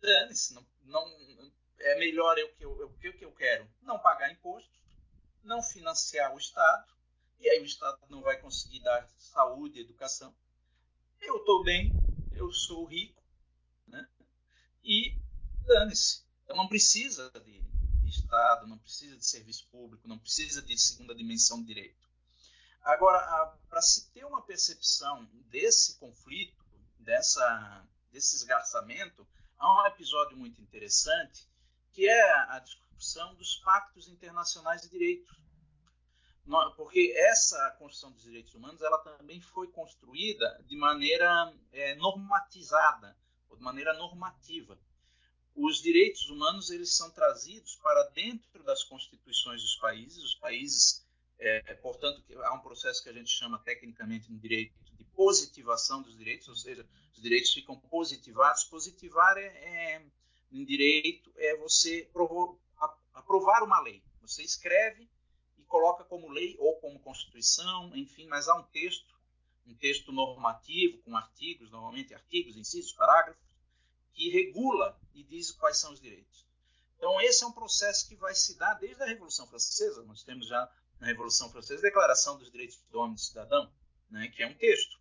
[0.01, 4.71] dane-se, não, não, é melhor eu que eu, eu, que eu quero não pagar imposto,
[5.43, 6.87] não financiar o Estado,
[7.41, 10.35] e aí o Estado não vai conseguir dar saúde educação.
[11.21, 11.93] Eu estou bem,
[12.33, 13.21] eu sou rico,
[13.87, 14.09] né?
[14.85, 15.19] e
[15.67, 16.25] dane-se.
[16.45, 17.67] Então não precisa de
[18.07, 22.06] Estado, não precisa de serviço público, não precisa de segunda dimensão de direito.
[22.87, 26.65] Agora, para se ter uma percepção desse conflito,
[27.01, 29.27] dessa, desse esgarçamento,
[29.59, 31.49] há um episódio muito interessante
[31.91, 35.35] que é a discussão dos pactos internacionais de direito.
[36.77, 43.19] Porque essa construção dos direitos humanos ela também foi construída de maneira é, normatizada,
[43.49, 44.79] ou de maneira normativa.
[45.57, 50.23] Os direitos humanos eles são trazidos para dentro das constituições dos países.
[50.23, 51.06] Os países
[51.39, 56.17] é, portanto, há um processo que a gente chama tecnicamente no direito de positivação dos
[56.17, 58.65] direitos, ou seja, os direitos ficam positivados.
[58.65, 60.03] Positivar é, é
[60.51, 62.59] em direito é você provo,
[63.13, 64.03] aprovar uma lei.
[64.23, 65.09] Você escreve
[65.59, 69.15] e coloca como lei ou como constituição, enfim, mas há um texto,
[69.67, 73.45] um texto normativo com artigos, normalmente artigos, incisos, parágrafos,
[74.13, 76.47] que regula e diz quais são os direitos.
[76.97, 80.03] Então, esse é um processo que vai se dar desde a Revolução Francesa.
[80.05, 80.71] Nós temos já
[81.01, 83.73] na Revolução Francesa, a Declaração dos Direitos do Homem e do Cidadão,
[84.11, 84.99] né, que é um texto.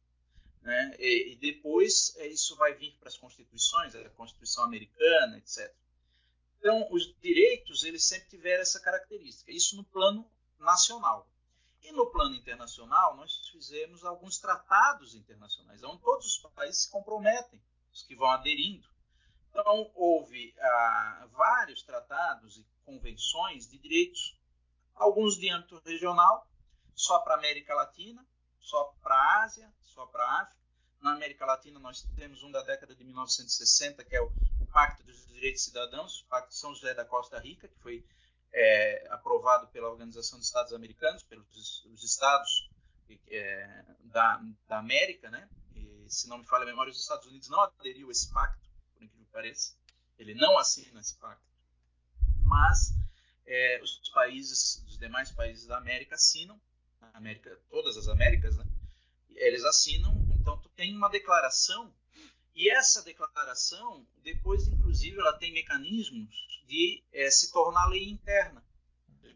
[0.61, 5.73] Né, e, e depois é, isso vai vir para as constituições, a Constituição Americana, etc.
[6.57, 9.51] Então, os direitos eles sempre tiveram essa característica.
[9.51, 10.27] Isso no plano
[10.59, 11.29] nacional.
[11.83, 17.61] E no plano internacional, nós fizemos alguns tratados internacionais, onde todos os países se comprometem,
[17.93, 18.89] os que vão aderindo.
[19.51, 24.35] Então, houve ah, vários tratados e convenções de direitos
[24.95, 26.47] alguns de âmbito regional,
[26.95, 28.25] só para a América Latina,
[28.59, 30.65] só para a Ásia, só para a África.
[31.01, 35.03] Na América Latina, nós temos um da década de 1960, que é o, o Pacto
[35.03, 38.03] dos Direitos Cidadãos, o Pacto de São José da Costa Rica, que foi
[38.51, 42.69] é, aprovado pela Organização dos Estados Americanos, pelos os estados
[43.27, 45.47] é, da, da, América, né?
[45.75, 48.67] E, se não me falha a memória, os Estados Unidos não aderiu a esse pacto,
[48.93, 49.75] por incrível que pareça.
[50.17, 51.43] Ele não assina esse pacto.
[52.45, 52.95] Mas
[53.45, 56.59] é, os países, os demais países da América assinam,
[57.13, 58.65] América, todas as Américas, né?
[59.29, 61.93] Eles assinam, então tu tem uma declaração
[62.55, 68.63] e essa declaração, depois, inclusive, ela tem mecanismos de é, se tornar lei interna.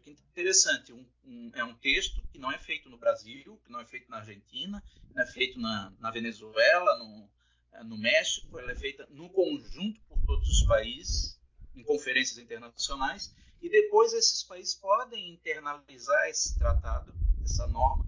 [0.02, 3.78] Que interessante, um, um, é um texto que não é feito no Brasil, que não
[3.78, 4.82] é feito na Argentina,
[5.14, 7.28] não é feito na, na Venezuela, no,
[7.72, 11.38] é, no México, ela é feita no conjunto por todos os países,
[11.76, 17.12] em conferências internacionais, e depois esses países podem internalizar esse tratado,
[17.44, 18.06] essa norma,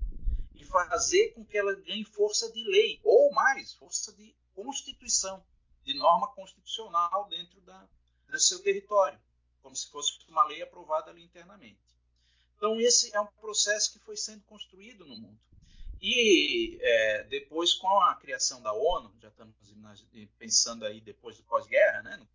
[0.54, 5.44] e fazer com que ela ganhe força de lei, ou mais, força de constituição,
[5.84, 7.88] de norma constitucional dentro da,
[8.28, 9.18] do seu território,
[9.60, 11.80] como se fosse uma lei aprovada ali internamente.
[12.56, 15.38] Então, esse é um processo que foi sendo construído no mundo.
[16.00, 19.54] E é, depois, com a criação da ONU, já estamos
[20.38, 22.26] pensando aí depois do pós-guerra, né,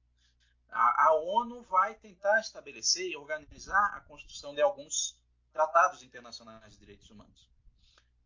[0.69, 5.17] a, a ONU vai tentar estabelecer e organizar a construção de alguns
[5.51, 7.47] tratados internacionais de direitos humanos.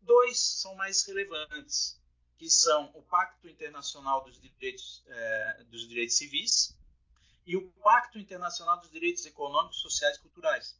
[0.00, 2.00] Dois são mais relevantes,
[2.36, 6.76] que são o Pacto Internacional dos Direitos, eh, dos Direitos Civis
[7.46, 10.76] e o Pacto Internacional dos Direitos Econômicos, Sociais e Culturais.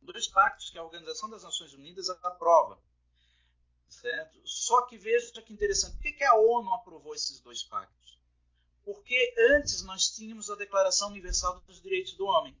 [0.00, 2.78] dois pactos que a Organização das Nações Unidas aprova.
[3.88, 4.40] Certo?
[4.44, 8.18] Só que veja que interessante, por que, que a ONU aprovou esses dois pactos?
[8.84, 12.56] Porque antes nós tínhamos a Declaração Universal dos Direitos do Homem,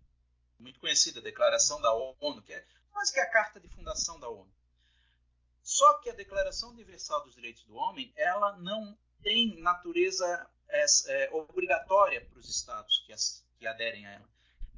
[0.58, 4.28] muito conhecida, a Declaração da ONU, que é quase que a carta de fundação da
[4.28, 4.50] ONU.
[5.62, 11.30] Só que a Declaração Universal dos Direitos do Homem, ela não tem natureza é, é,
[11.32, 14.28] obrigatória para os estados que, as, que aderem a ela.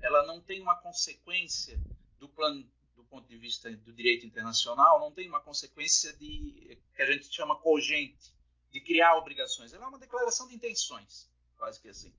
[0.01, 1.79] Ela não tem uma consequência
[2.19, 7.03] do plano do ponto de vista do direito internacional, não tem uma consequência de que
[7.03, 8.33] a gente chama cogente,
[8.71, 9.73] de criar obrigações.
[9.73, 12.13] Ela é uma declaração de intenções, quase que assim.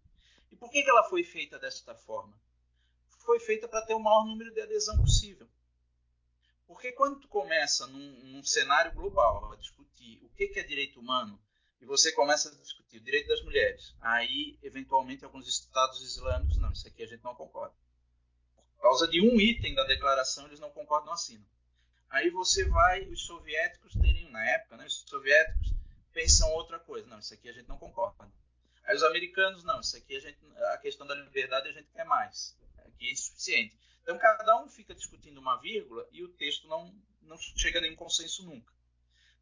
[0.52, 2.34] E por que, que ela foi feita desta forma?
[3.20, 5.48] Foi feita para ter o maior número de adesão possível.
[6.68, 11.00] Porque quando tu começa num, num cenário global a discutir o que, que é direito
[11.00, 11.40] humano,
[11.82, 16.72] e você começa a discutir o direito das mulheres, aí, eventualmente, alguns estados islâmicos, não,
[16.72, 17.76] isso aqui a gente não concorda.
[18.76, 21.46] Por causa de um item da declaração, eles não concordam, não assinam.
[22.10, 25.74] Aí você vai, os soviéticos teriam, na época, né, os soviéticos
[26.14, 28.32] pensam outra coisa, não, isso aqui a gente não concorda.
[28.86, 30.38] Aí os americanos, não, isso aqui a gente,
[30.74, 33.78] a questão da liberdade a gente quer mais, aqui é insuficiente.
[34.04, 36.94] Então, cada um fica discutindo uma vírgula e o texto não,
[37.24, 38.72] não chega a nenhum consenso nunca.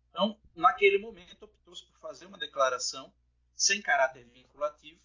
[0.09, 3.13] Então, naquele momento, optou-se por fazer uma declaração
[3.55, 5.01] sem caráter vinculativo,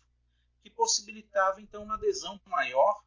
[0.63, 3.03] que possibilitava, então, uma adesão maior,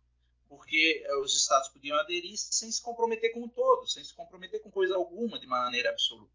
[0.49, 4.61] porque eh, os Estados podiam aderir sem se comprometer com o todo, sem se comprometer
[4.61, 6.33] com coisa alguma de maneira absoluta.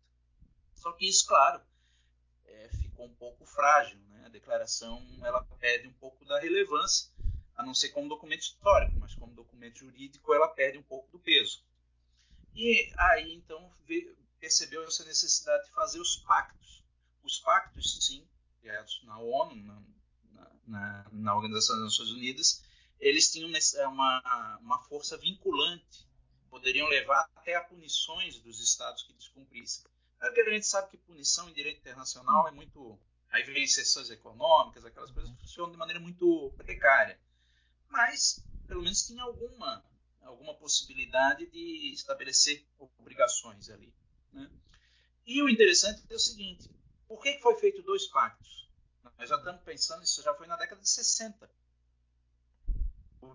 [0.75, 1.61] Só que isso, claro,
[2.47, 3.99] é, ficou um pouco frágil.
[4.09, 4.25] Né?
[4.25, 7.13] A declaração ela perde um pouco da relevância
[7.55, 11.19] a não ser como documento histórico, mas como documento jurídico ela perde um pouco do
[11.19, 11.63] peso.
[12.55, 13.71] E aí então
[14.41, 16.85] percebeu essa necessidade de fazer os pactos.
[17.23, 18.27] Os pactos, sim,
[18.61, 19.57] criados na ONU,
[20.33, 22.63] na, na, na Organização das Nações Unidas,
[22.99, 23.51] eles tinham
[23.89, 26.07] uma, uma força vinculante,
[26.49, 29.85] poderiam levar até a punições dos estados que descumprissem.
[30.21, 32.99] É que a gente sabe que punição em direito internacional é muito.
[33.31, 37.19] Aí vem exceções econômicas, aquelas coisas funcionam de maneira muito precária
[37.97, 39.85] mas pelo menos tinha alguma,
[40.23, 42.67] alguma possibilidade de estabelecer
[42.99, 43.93] obrigações ali.
[44.33, 44.51] Né?
[45.27, 46.71] E o interessante é o seguinte:
[47.09, 48.69] por que foi feito dois pactos?
[49.19, 51.51] Nós já estamos pensando, isso já foi na década de 60.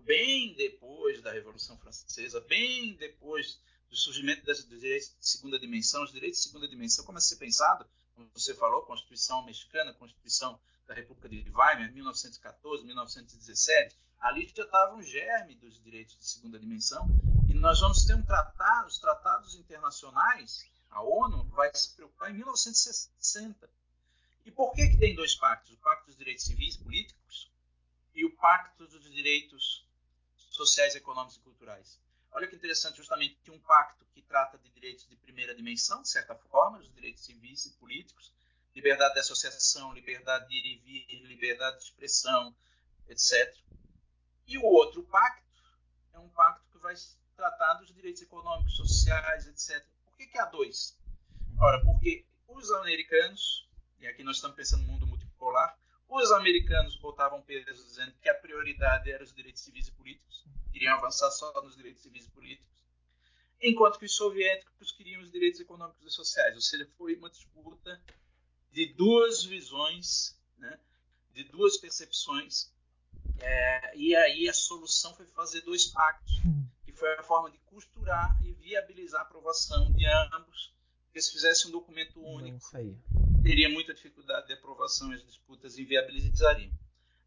[0.04, 3.60] Bem depois da Revolução Francesa, bem depois
[3.92, 7.36] do surgimento dos direitos de segunda dimensão, os direitos de segunda dimensão começam a ser
[7.36, 14.64] pensado, como você falou, Constituição Mexicana, Constituição da República de Weimar, 1914, 1917, ali já
[14.64, 17.06] estava um germe dos direitos de segunda dimensão,
[17.50, 22.36] e nós vamos ter um tratado, os tratados internacionais, a ONU vai se preocupar em
[22.36, 23.70] 1960.
[24.46, 25.74] E por que, que tem dois pactos?
[25.74, 27.52] O Pacto dos Direitos Civis e Políticos
[28.16, 29.86] e o Pacto dos Direitos
[30.50, 32.00] Sociais, Econômicos e Culturais.
[32.32, 36.34] Olha que interessante, justamente um pacto que trata de direitos de primeira dimensão, de certa
[36.34, 38.34] forma, os direitos civis e políticos,
[38.74, 42.56] liberdade de associação, liberdade de ir e vir, liberdade de expressão,
[43.10, 43.54] etc.
[44.48, 45.62] E o outro pacto
[46.14, 46.96] é um pacto que vai
[47.36, 49.86] tratar dos direitos econômicos, sociais, etc.
[50.06, 50.98] Por que, que há dois?
[51.60, 53.68] Ora, porque os americanos,
[54.00, 58.36] e aqui nós estamos pensando no mundo multipolar, os americanos botavam peso dizendo que a
[58.36, 62.84] prioridade era os direitos civis e políticos, queriam avançar só nos direitos civis e políticos,
[63.62, 66.56] enquanto que os soviéticos queriam os direitos econômicos e sociais.
[66.56, 68.02] Ou seja, foi uma disputa
[68.72, 70.80] de duas visões, né,
[71.34, 72.72] de duas percepções
[73.42, 76.66] é, e aí a solução foi fazer dois pactos, hum.
[76.86, 80.72] que foi a forma de costurar e viabilizar a aprovação de ambos.
[81.06, 82.60] Porque se fizesse um documento único,
[83.44, 86.72] teria muita dificuldade de aprovação e as disputas inviabilizariam.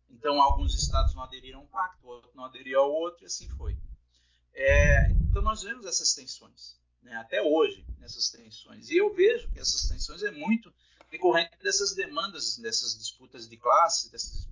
[0.08, 3.76] Então, alguns estados não aderiram ao pacto, outros não aderiram ao outro, e assim foi.
[4.52, 8.90] É, então, nós vemos essas tensões, né, até hoje, nessas tensões.
[8.90, 10.72] E eu vejo que essas tensões é muito
[11.10, 14.48] decorrente dessas demandas, dessas disputas de classe, dessas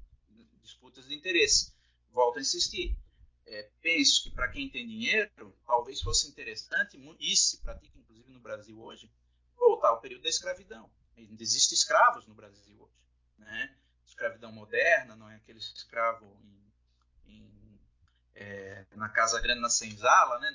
[0.62, 1.72] disputas de interesse.
[2.10, 2.96] Volto a insistir.
[3.46, 8.40] É, penso que para quem tem dinheiro, talvez fosse interessante, e se pratica inclusive no
[8.40, 9.10] Brasil hoje,
[9.56, 10.90] voltar ao período da escravidão.
[11.16, 12.92] Ainda existem escravos no Brasil hoje.
[13.38, 13.76] Né?
[14.22, 16.72] Escravidão moderna, não é aquele escravo em,
[17.26, 17.80] em,
[18.36, 20.48] é, na Casa Grande, na senzala, né?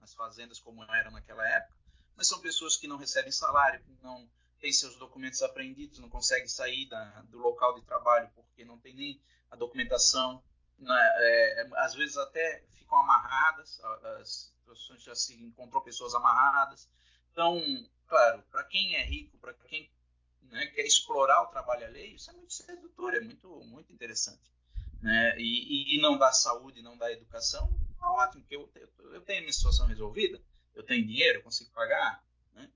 [0.00, 1.76] nas fazendas como eram naquela época,
[2.14, 4.30] mas são pessoas que não recebem salário, que não
[4.60, 8.94] têm seus documentos apreendidos, não conseguem sair da, do local de trabalho porque não tem
[8.94, 10.40] nem a documentação,
[10.78, 13.80] né, é, às vezes até ficam amarradas,
[14.20, 16.88] as situações já se encontrou pessoas amarradas.
[17.32, 17.60] Então,
[18.06, 19.90] claro, para quem é rico, para quem
[20.42, 24.50] né, quer explorar o trabalho alheio, isso é muito sedutor, é muito, muito interessante.
[25.02, 25.38] Né?
[25.38, 28.70] E, e não dá saúde, não dá educação, tá ótimo, porque eu,
[29.12, 30.40] eu, tenho a minha situação resolvida,
[30.74, 32.24] eu tenho dinheiro, eu consigo pagar,
[32.54, 32.70] né?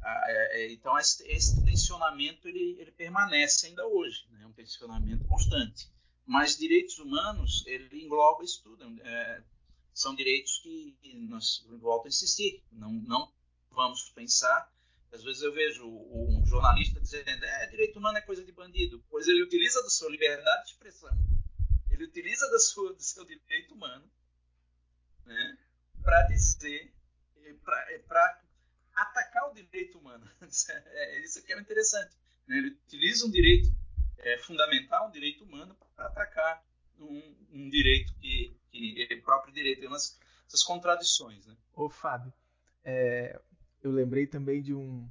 [0.00, 4.42] Ah, é, é, então esse, esse tensionamento ele, ele, permanece ainda hoje, né?
[4.42, 5.90] é um tensionamento constante.
[6.24, 8.84] Mas direitos humanos ele engloba isso tudo.
[9.02, 9.42] É,
[9.92, 10.96] são direitos que
[11.28, 13.32] nós volto a insistir, não, não
[13.70, 14.70] vamos pensar.
[15.12, 19.26] Às vezes eu vejo um jornalista dizendo, é, direito humano é coisa de bandido, pois
[19.26, 21.16] ele utiliza da sua liberdade de expressão,
[21.90, 24.08] ele utiliza da sua, do seu direito humano,
[25.24, 25.58] né,
[26.02, 26.92] para dizer,
[28.06, 28.40] para
[28.94, 30.28] atacar o direito humano.
[30.70, 32.16] É isso que é interessante.
[32.46, 32.58] Né?
[32.58, 33.72] Ele utiliza um direito
[34.18, 36.64] é, fundamental, um direito humano, para atacar
[36.98, 39.80] um, um direito que, que é próprio direito.
[39.80, 41.46] Tem umas, essas contradições.
[41.46, 41.56] Né?
[41.74, 42.32] Ô, Fábio,
[42.84, 43.40] é,
[43.82, 45.08] eu lembrei também de um,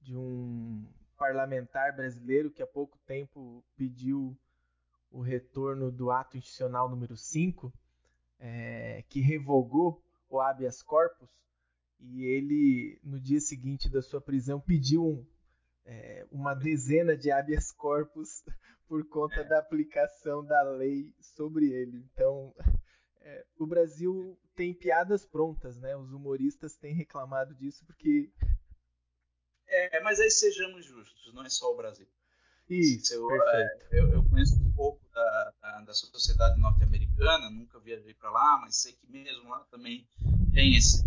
[0.00, 4.36] de um parlamentar brasileiro que há pouco tempo pediu
[5.10, 7.72] o retorno do ato institucional número 5,
[8.40, 11.30] é, que revogou o habeas corpus,
[12.00, 15.26] e ele, no dia seguinte da sua prisão, pediu um,
[15.86, 18.42] é, uma dezena de habeas corpus
[18.88, 19.44] por conta é.
[19.44, 22.04] da aplicação da lei sobre ele.
[22.12, 22.52] Então,
[23.24, 25.96] é, o Brasil tem piadas prontas, né?
[25.96, 28.30] Os humoristas têm reclamado disso porque.
[29.66, 32.06] É, mas aí sejamos justos, não é só o Brasil.
[32.68, 33.94] Isso, eu, perfeito.
[33.94, 38.58] É, eu, eu, conheço um pouco da, da, da sociedade norte-americana, nunca viajei para lá,
[38.60, 40.06] mas sei que mesmo lá também
[40.52, 41.02] tem esse.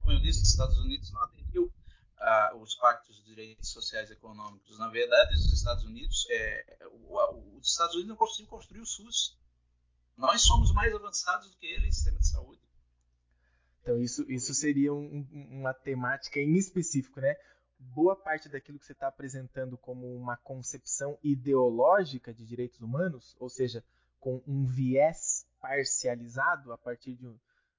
[0.00, 1.72] Como eu disse, os Estados Unidos não aderiu
[2.18, 4.78] ah, os pactos de direitos sociais e econômicos.
[4.78, 6.78] Na verdade, os Estados Unidos, é,
[7.08, 9.38] o, os Estados Unidos não conseguiu construir o SUS.
[10.20, 12.60] Nós somos mais avançados do que ele em sistema de saúde.
[13.80, 17.34] Então, isso, isso seria um, uma temática em específico, né?
[17.78, 23.48] Boa parte daquilo que você está apresentando como uma concepção ideológica de direitos humanos, ou
[23.48, 23.82] seja,
[24.18, 27.38] com um viés parcializado a partir de um,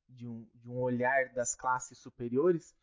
[0.10, 2.76] de um, de um olhar das classes superiores,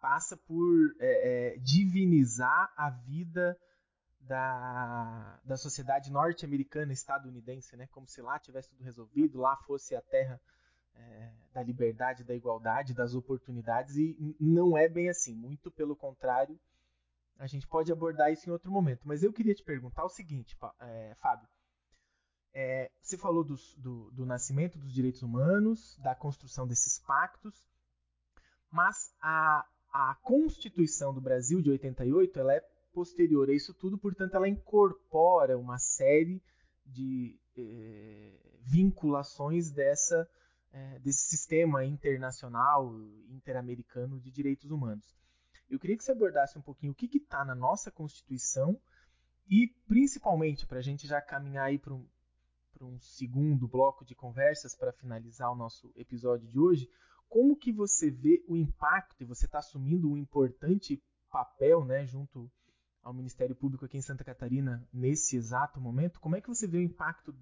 [0.00, 3.58] passa por é, é, divinizar a vida
[4.20, 7.86] da, da sociedade norte-americana estadunidense, né?
[7.88, 10.40] Como se lá tivesse tudo resolvido, lá fosse a terra
[10.94, 15.34] é, da liberdade, da igualdade, das oportunidades e não é bem assim.
[15.34, 16.58] Muito pelo contrário,
[17.38, 19.00] a gente pode abordar isso em outro momento.
[19.04, 21.48] Mas eu queria te perguntar o seguinte, é, Fábio.
[22.52, 27.54] É, você falou do, do, do nascimento dos direitos humanos, da construção desses pactos,
[28.68, 32.60] mas a, a Constituição do Brasil de 88 ela é
[32.92, 36.42] posterior a isso tudo, portanto, ela incorpora uma série
[36.84, 40.28] de eh, vinculações dessa,
[40.72, 42.94] eh, desse sistema internacional,
[43.28, 45.16] interamericano de direitos humanos.
[45.68, 48.80] Eu queria que você abordasse um pouquinho o que está na nossa Constituição
[49.48, 52.06] e, principalmente, para a gente já caminhar aí para um,
[52.80, 56.88] um segundo bloco de conversas para finalizar o nosso episódio de hoje,
[57.28, 62.50] como que você vê o impacto, e você está assumindo um importante papel né, junto
[63.02, 66.78] ao Ministério Público aqui em Santa Catarina nesse exato momento, como é que você vê
[66.78, 67.34] o impacto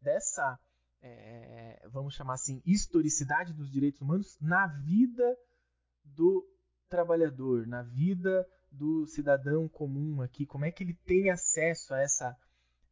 [0.00, 0.58] dessa,
[1.00, 5.36] é, vamos chamar assim, historicidade dos direitos humanos na vida
[6.04, 6.46] do
[6.88, 10.46] trabalhador, na vida do cidadão comum aqui?
[10.46, 12.36] Como é que ele tem acesso a essa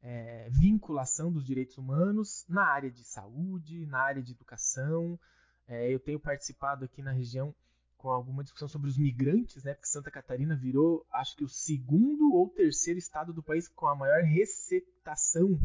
[0.03, 5.19] é, vinculação dos direitos humanos na área de saúde, na área de educação,
[5.67, 7.55] é, eu tenho participado aqui na região
[8.01, 9.75] com alguma discussão sobre os migrantes, né?
[9.75, 13.95] Porque Santa Catarina virou, acho que o segundo ou terceiro estado do país com a
[13.95, 15.61] maior receptação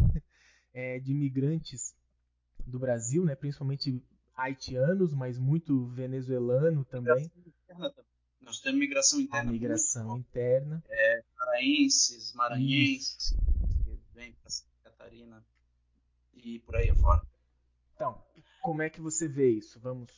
[0.74, 1.96] é, de migrantes
[2.68, 3.36] do Brasil, né?
[3.36, 4.04] Principalmente
[4.36, 7.32] haitianos, mas muito venezuelano também.
[8.42, 9.50] Nós temos migração interna.
[9.50, 10.84] A migração interna.
[10.90, 13.34] É, paraenses, maranhenses,
[13.82, 15.46] que vêm para Santa Catarina
[16.34, 17.26] e por aí afora.
[17.96, 18.22] Então,
[18.62, 19.80] como é que você vê isso?
[19.80, 20.12] Vamos.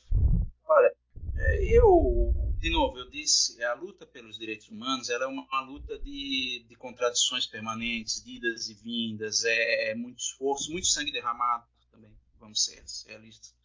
[1.69, 5.97] Eu, de novo, eu disse, a luta pelos direitos humanos ela é uma, uma luta
[5.99, 11.65] de, de, contradições permanentes, de idas e vindas, é, é, muito esforço, muito sangue derramado
[11.91, 13.55] também, vamos ser realistas.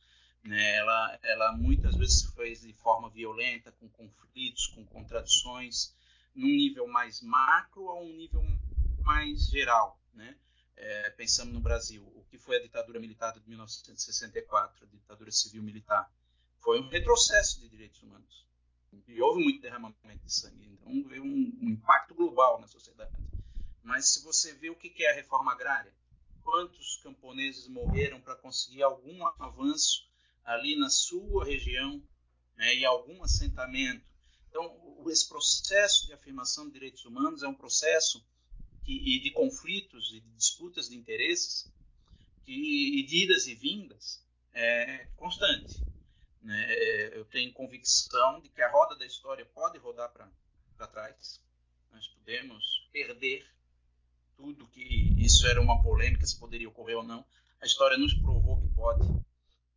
[0.44, 0.76] Né?
[0.76, 5.94] Ela, ela muitas vezes fez de forma violenta, com conflitos, com contradições,
[6.34, 8.42] num nível mais macro a um nível
[9.04, 9.98] mais geral.
[10.12, 10.36] Né?
[10.82, 16.10] é, pensando no Brasil, o que foi a ditadura militar de 1964, a ditadura civil-militar,
[16.62, 18.46] foi um retrocesso de direitos humanos.
[19.08, 20.66] E houve muito derramamento de sangue.
[20.66, 23.12] Então, veio um, um impacto global na sociedade.
[23.82, 25.92] Mas se você vê o que é a reforma agrária,
[26.42, 30.08] quantos camponeses morreram para conseguir algum avanço
[30.44, 32.02] ali na sua região
[32.56, 34.04] né, e algum assentamento.
[34.48, 38.24] Então, esse processo de afirmação de direitos humanos é um processo
[38.84, 41.72] que, e de conflitos e de disputas de interesses
[42.44, 45.82] que, e de idas e vindas é constante.
[46.42, 46.72] Né?
[46.72, 51.40] É, eu tenho convicção de que a roda da história pode rodar para trás.
[51.92, 53.46] Nós podemos perder
[54.36, 54.82] tudo que
[55.18, 57.24] isso era uma polêmica se poderia ocorrer ou não.
[57.60, 59.06] A história nos provou que pode.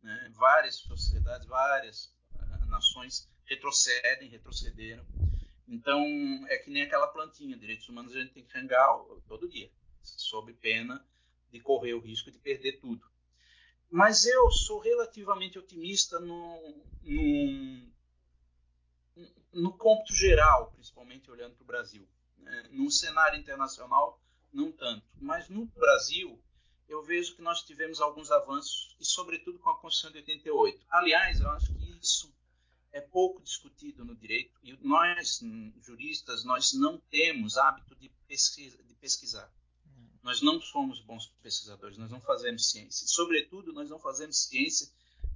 [0.02, 0.32] Né?
[0.34, 5.06] Várias sociedades, várias uh, nações retrocedem, retrocederam.
[5.68, 6.04] Então,
[6.48, 7.56] é que nem aquela plantinha.
[7.56, 8.88] Direitos humanos a gente tem que rangar
[9.28, 9.70] todo dia,
[10.02, 11.04] sob pena
[11.50, 13.04] de correr o risco de perder tudo.
[13.90, 17.88] Mas eu sou relativamente otimista no, no,
[19.52, 22.06] no cômputo geral, principalmente olhando para o Brasil.
[22.38, 22.68] Né?
[22.70, 24.20] No cenário internacional,
[24.52, 25.06] não tanto.
[25.20, 26.40] Mas no Brasil,
[26.88, 30.86] eu vejo que nós tivemos alguns avanços, e sobretudo com a Constituição de 88.
[30.90, 32.34] Aliás, eu acho que isso
[32.92, 35.40] é pouco discutido no direito, e nós,
[35.82, 39.52] juristas, nós não temos hábito de, pesquisa, de pesquisar.
[40.26, 43.06] Nós não somos bons pesquisadores, nós não fazemos ciência.
[43.06, 44.90] Sobretudo, nós não fazemos ciência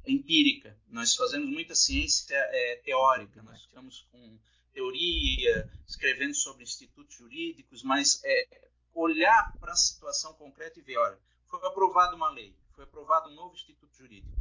[0.05, 4.37] empírica, nós fazemos muita ciência é, teórica, nós ficamos com
[4.73, 11.21] teoria, escrevendo sobre institutos jurídicos, mas é, olhar para a situação concreta e ver, olha,
[11.47, 14.37] foi aprovada uma lei, foi aprovado um novo instituto jurídico.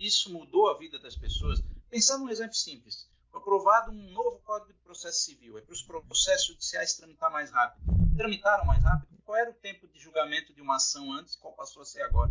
[0.00, 1.62] Isso mudou a vida das pessoas.
[1.88, 5.82] Pensando num exemplo simples, foi aprovado um novo Código de Processo Civil, é para os
[5.84, 7.84] processos judiciais tramitar mais rápido.
[8.16, 9.11] Tramitaram mais rápido?
[9.32, 12.30] Qual era o tempo de julgamento de uma ação antes, qual passou a ser agora.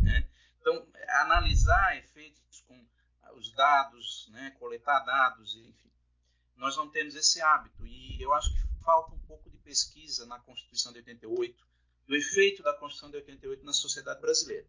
[0.00, 0.24] Né?
[0.60, 2.80] Então, analisar efeitos com
[3.34, 4.52] os dados, né?
[4.60, 5.90] coletar dados, enfim.
[6.54, 10.38] Nós não temos esse hábito e eu acho que falta um pouco de pesquisa na
[10.38, 11.66] Constituição de 88,
[12.06, 14.66] do efeito da Constituição de 88 na sociedade brasileira.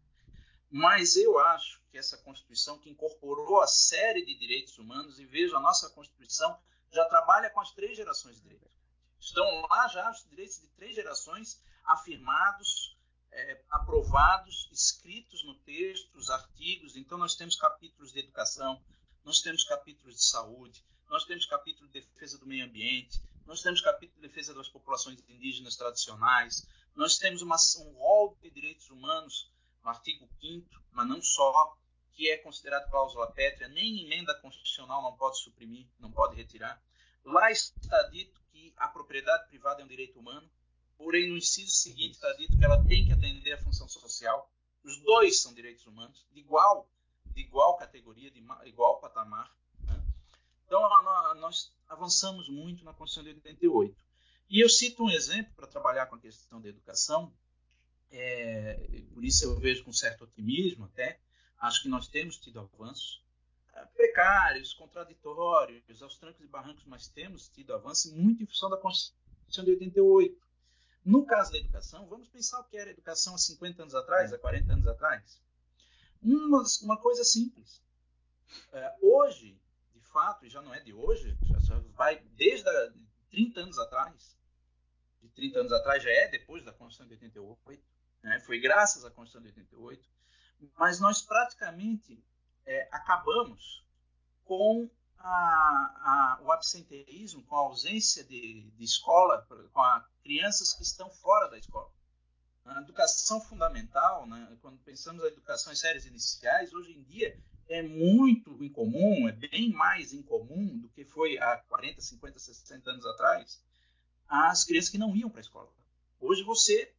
[0.68, 5.56] Mas eu acho que essa Constituição que incorporou a série de direitos humanos, e vejo
[5.56, 6.58] a nossa Constituição
[6.90, 8.79] já trabalha com as três gerações de direitos.
[9.20, 12.96] Estão lá já os direitos de três gerações afirmados,
[13.30, 16.96] é, aprovados, escritos no texto, os artigos.
[16.96, 18.82] Então, nós temos capítulos de educação,
[19.24, 23.80] nós temos capítulos de saúde, nós temos capítulo de defesa do meio ambiente, nós temos
[23.80, 29.52] capítulo de defesa das populações indígenas tradicionais, nós temos uma, um rol de direitos humanos
[29.82, 31.76] no artigo 5 mas não só,
[32.12, 36.82] que é considerado cláusula pétrea, nem emenda constitucional não pode suprimir, não pode retirar.
[37.24, 40.48] Lá está dito que a propriedade privada é um direito humano,
[40.96, 44.50] porém no inciso seguinte está dito que ela tem que atender à função social.
[44.82, 46.88] Os dois são direitos humanos, de igual,
[47.26, 49.54] de igual categoria, de igual patamar.
[49.80, 50.02] Né?
[50.66, 50.80] Então
[51.36, 53.96] nós avançamos muito na Constituição de 88.
[54.48, 57.32] E eu cito um exemplo para trabalhar com a questão da educação,
[58.10, 61.20] é, por isso eu vejo com certo otimismo até,
[61.58, 63.22] acho que nós temos tido avanços
[63.94, 69.64] precários, contraditórios, aos trancos e barrancos, mas temos tido avanço muito em função da Constituição
[69.64, 70.40] de 88.
[71.04, 74.38] No caso da educação, vamos pensar o que era educação há 50 anos atrás, há
[74.38, 75.40] 40 anos atrás.
[76.22, 77.82] Uma, uma coisa simples.
[78.72, 79.58] É, hoje,
[79.94, 82.92] de fato, e já não é de hoje, já vai desde a,
[83.30, 84.36] 30 anos atrás,
[85.22, 87.82] de 30 anos atrás já é depois da Constituição de 88,
[88.22, 88.40] né?
[88.40, 90.08] foi graças à Constituição de 88,
[90.76, 92.22] mas nós praticamente
[92.66, 93.84] é, acabamos
[94.44, 100.82] com a, a, o absenteísmo, com a ausência de, de escola, com a, crianças que
[100.82, 101.90] estão fora da escola.
[102.64, 107.36] A educação fundamental, né, quando pensamos na educação em séries iniciais, hoje em dia
[107.68, 113.06] é muito incomum, é bem mais incomum do que foi há 40, 50, 60 anos
[113.06, 113.62] atrás,
[114.28, 115.72] as crianças que não iam para a escola.
[116.20, 116.92] Hoje você.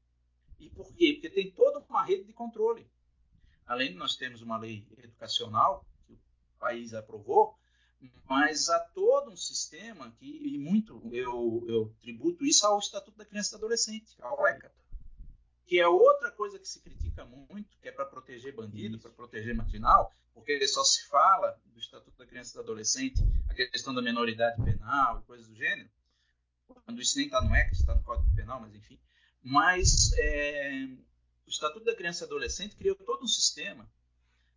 [0.59, 1.13] E por quê?
[1.13, 2.87] Porque tem toda uma rede de controle.
[3.65, 6.19] Além de nós termos uma lei educacional que o
[6.59, 7.57] país aprovou,
[8.27, 13.25] mas há todo um sistema que, e muito eu, eu tributo isso ao Estatuto da
[13.25, 14.71] Criança e do Adolescente, ao ECA,
[15.65, 19.55] que é outra coisa que se critica muito, que é para proteger bandido, para proteger
[19.55, 24.01] marginal, porque só se fala do Estatuto da Criança e do Adolescente, a questão da
[24.01, 25.89] menoridade penal e coisas do gênero,
[26.85, 28.99] quando isso nem está no ECA, está no Código Penal, mas enfim.
[29.43, 30.87] Mas é,
[31.45, 33.89] o Estatuto da Criança e Adolescente criou todo um sistema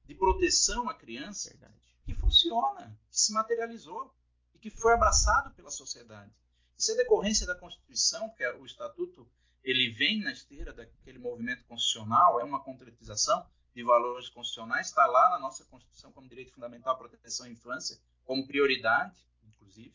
[0.05, 1.75] de proteção à criança Verdade.
[2.05, 4.15] que funciona, que se materializou
[4.55, 6.31] e que foi abraçado pela sociedade.
[6.77, 9.29] Isso é decorrência da Constituição, porque o Estatuto
[9.63, 15.31] ele vem na esteira daquele movimento constitucional, é uma concretização de valores constitucionais, está lá
[15.31, 19.95] na nossa Constituição como direito fundamental à proteção à infância, como prioridade, inclusive.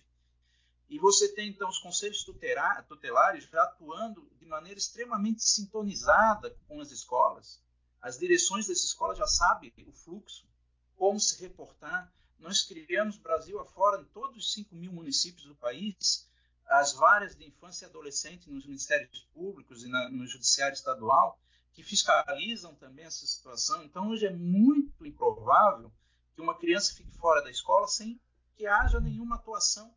[0.90, 6.90] E você tem, então, os conselhos tutelares já atuando de maneira extremamente sintonizada com as
[6.90, 7.62] escolas.
[8.02, 10.48] As direções das escolas já sabem o fluxo,
[10.96, 12.12] como se reportar.
[12.40, 16.28] Nós criamos Brasil afora, em todos os 5 mil municípios do país,
[16.66, 21.40] as varas de infância e adolescente nos ministérios públicos e na, no judiciário estadual,
[21.72, 23.84] que fiscalizam também essa situação.
[23.84, 25.94] Então, hoje é muito improvável
[26.34, 28.20] que uma criança fique fora da escola sem
[28.56, 29.94] que haja nenhuma atuação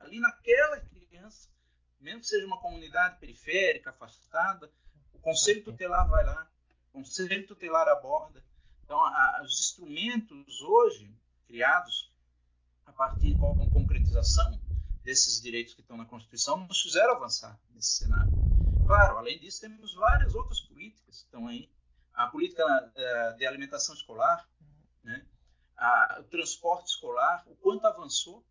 [0.00, 1.48] ali naquela criança,
[2.00, 4.70] mesmo que seja uma comunidade periférica, afastada,
[5.12, 6.50] o conselho tutelar vai lá,
[6.88, 8.44] o conselho tutelar aborda.
[8.84, 11.14] Então, a, os instrumentos hoje
[11.46, 12.12] criados
[12.86, 14.60] a partir com a concretização
[15.02, 18.30] desses direitos que estão na Constituição nos fizeram avançar nesse cenário.
[18.86, 21.70] Claro, além disso, temos várias outras políticas que estão aí.
[22.14, 24.48] A política uh, de alimentação escolar,
[25.04, 25.24] né?
[25.76, 28.44] a, o transporte escolar, o quanto avançou.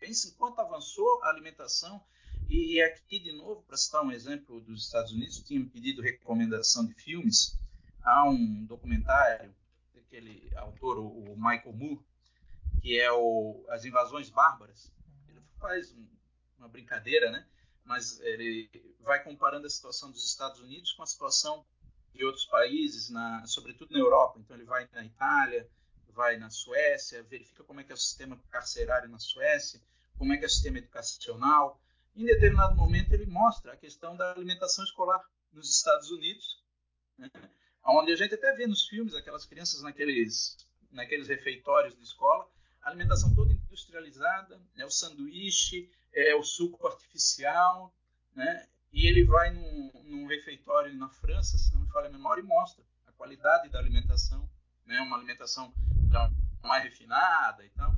[0.00, 2.02] Pense em quanto avançou a alimentação.
[2.48, 6.86] E, e aqui, de novo, para citar um exemplo dos Estados Unidos, tinha pedido recomendação
[6.86, 7.56] de filmes.
[8.02, 9.54] Há um documentário
[9.94, 12.04] daquele autor, o Michael Moore,
[12.80, 14.90] que é o As Invasões Bárbaras.
[15.28, 16.08] Ele faz um,
[16.58, 17.46] uma brincadeira, né?
[17.84, 18.70] mas ele
[19.00, 21.66] vai comparando a situação dos Estados Unidos com a situação
[22.14, 24.38] de outros países, na, sobretudo na Europa.
[24.38, 25.68] Então ele vai na Itália,
[26.10, 29.80] vai na Suécia, verifica como é que é o sistema carcerário na Suécia,
[30.18, 31.80] como é que é o sistema educacional.
[32.14, 36.62] Em determinado momento ele mostra a questão da alimentação escolar nos Estados Unidos,
[37.16, 37.30] né?
[37.84, 40.56] onde a gente até vê nos filmes aquelas crianças naqueles
[40.90, 42.48] naqueles refeitórios de escola,
[42.82, 47.94] a alimentação toda industrializada, é o sanduíche, é o suco artificial,
[48.34, 48.66] né?
[48.92, 52.44] E ele vai num, num refeitório na França, se não me falha a memória, e
[52.44, 54.50] mostra a qualidade da alimentação,
[54.90, 55.00] né?
[55.00, 55.72] Uma alimentação
[56.62, 57.94] mais refinada e tal.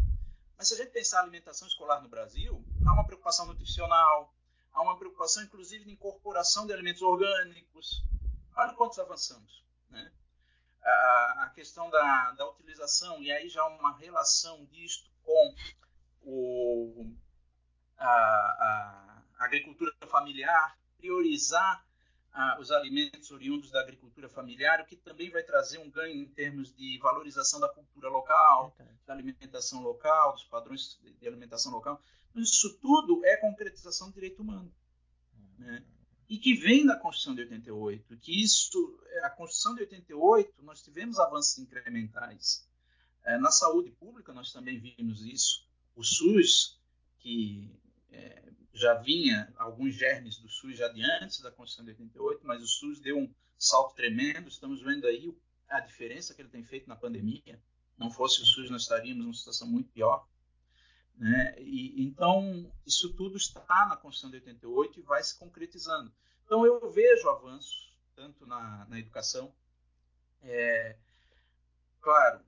[0.57, 4.33] Mas se a gente pensar a alimentação escolar no Brasil, há uma preocupação nutricional,
[4.73, 8.05] há uma preocupação inclusive de incorporação de alimentos orgânicos.
[8.55, 10.13] Olha quantos avançamos, né?
[10.85, 15.55] A, a questão da, da utilização, e aí já uma relação disto com
[16.23, 17.11] o,
[17.97, 21.85] a, a agricultura familiar, priorizar
[22.33, 26.27] ah, os alimentos oriundos da agricultura familiar, o que também vai trazer um ganho em
[26.27, 28.75] termos de valorização da cultura local,
[29.07, 32.01] da alimentação local, dos padrões de alimentação local.
[32.35, 34.73] Isso tudo é concretização do direito humano.
[35.59, 35.85] Né?
[36.29, 41.19] E que vem da Constituição de 88, que isso, a Constituição de 88, nós tivemos
[41.19, 42.67] avanços incrementais.
[43.25, 45.67] É, na saúde pública, nós também vimos isso.
[45.95, 46.81] O SUS,
[47.19, 47.71] que
[48.13, 52.63] é, já vinha alguns germes do SUS já de antes da Constituição de 88, mas
[52.63, 54.49] o SUS deu um salto tremendo.
[54.49, 55.37] Estamos vendo aí
[55.69, 57.61] a diferença que ele tem feito na pandemia.
[57.97, 60.27] Não fosse o SUS, nós estaríamos numa situação muito pior.
[61.17, 61.55] Né?
[61.59, 66.13] E, então, isso tudo está na Constituição de 88 e vai se concretizando.
[66.45, 69.55] Então, eu vejo avanços, tanto na, na educação.
[70.43, 70.97] É,
[72.01, 72.41] claro,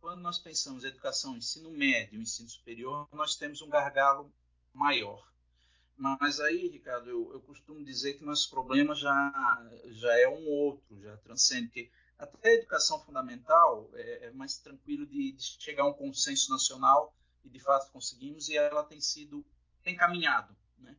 [0.00, 4.32] quando nós pensamos em educação, ensino médio, ensino superior, nós temos um gargalo
[4.74, 5.26] maior.
[5.96, 11.00] Mas aí, Ricardo, eu, eu costumo dizer que nosso problema já, já é um outro,
[11.00, 15.88] já transcende, porque até a educação fundamental é, é mais tranquilo de, de, chegar a
[15.88, 17.14] um consenso nacional
[17.44, 19.44] e de fato conseguimos e ela tem sido
[19.82, 20.96] tem caminhado, né?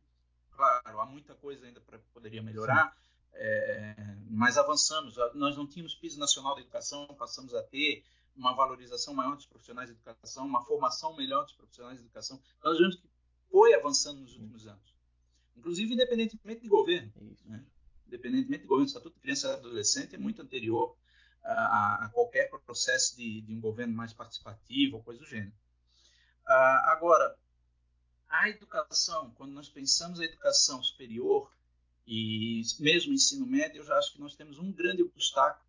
[0.52, 2.96] Claro, há muita coisa ainda para poderia melhorar,
[3.34, 3.94] é,
[4.30, 5.16] mas avançamos.
[5.34, 8.04] Nós não tínhamos piso nacional da educação, passamos a ter
[8.34, 12.40] uma valorização maior dos profissionais de educação, uma formação melhor dos profissionais de educação.
[12.62, 13.08] Nós vemos que
[13.50, 14.94] foi avançando nos últimos anos.
[15.56, 17.12] Inclusive, independentemente de governo.
[17.44, 17.64] Né?
[18.06, 20.96] Independentemente de governo, o Estatuto de Criança e Adolescente é muito anterior
[21.42, 25.52] a, a qualquer processo de, de, um governo mais participativo ou coisa do gênero.
[26.44, 27.36] Uh, agora,
[28.28, 31.50] a educação, quando nós pensamos a educação superior
[32.06, 35.64] e mesmo ensino médio, eu já acho que nós temos um grande obstáculo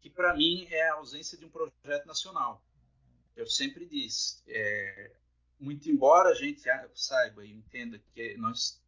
[0.00, 2.62] que para mim é a ausência de um projeto nacional.
[3.34, 5.12] Eu sempre disse, é,
[5.58, 6.62] muito embora a gente
[6.94, 8.80] saiba e entenda que nós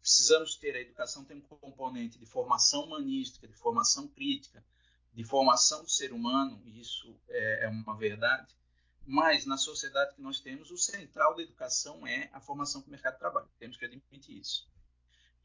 [0.00, 4.64] precisamos ter a educação tem um componente de formação humanística, de formação crítica,
[5.12, 8.56] de formação do ser humano, isso é, é uma verdade.
[9.04, 12.92] Mas na sociedade que nós temos, o central da educação é a formação para o
[12.92, 13.48] mercado de trabalho.
[13.58, 14.68] Temos que admitir isso.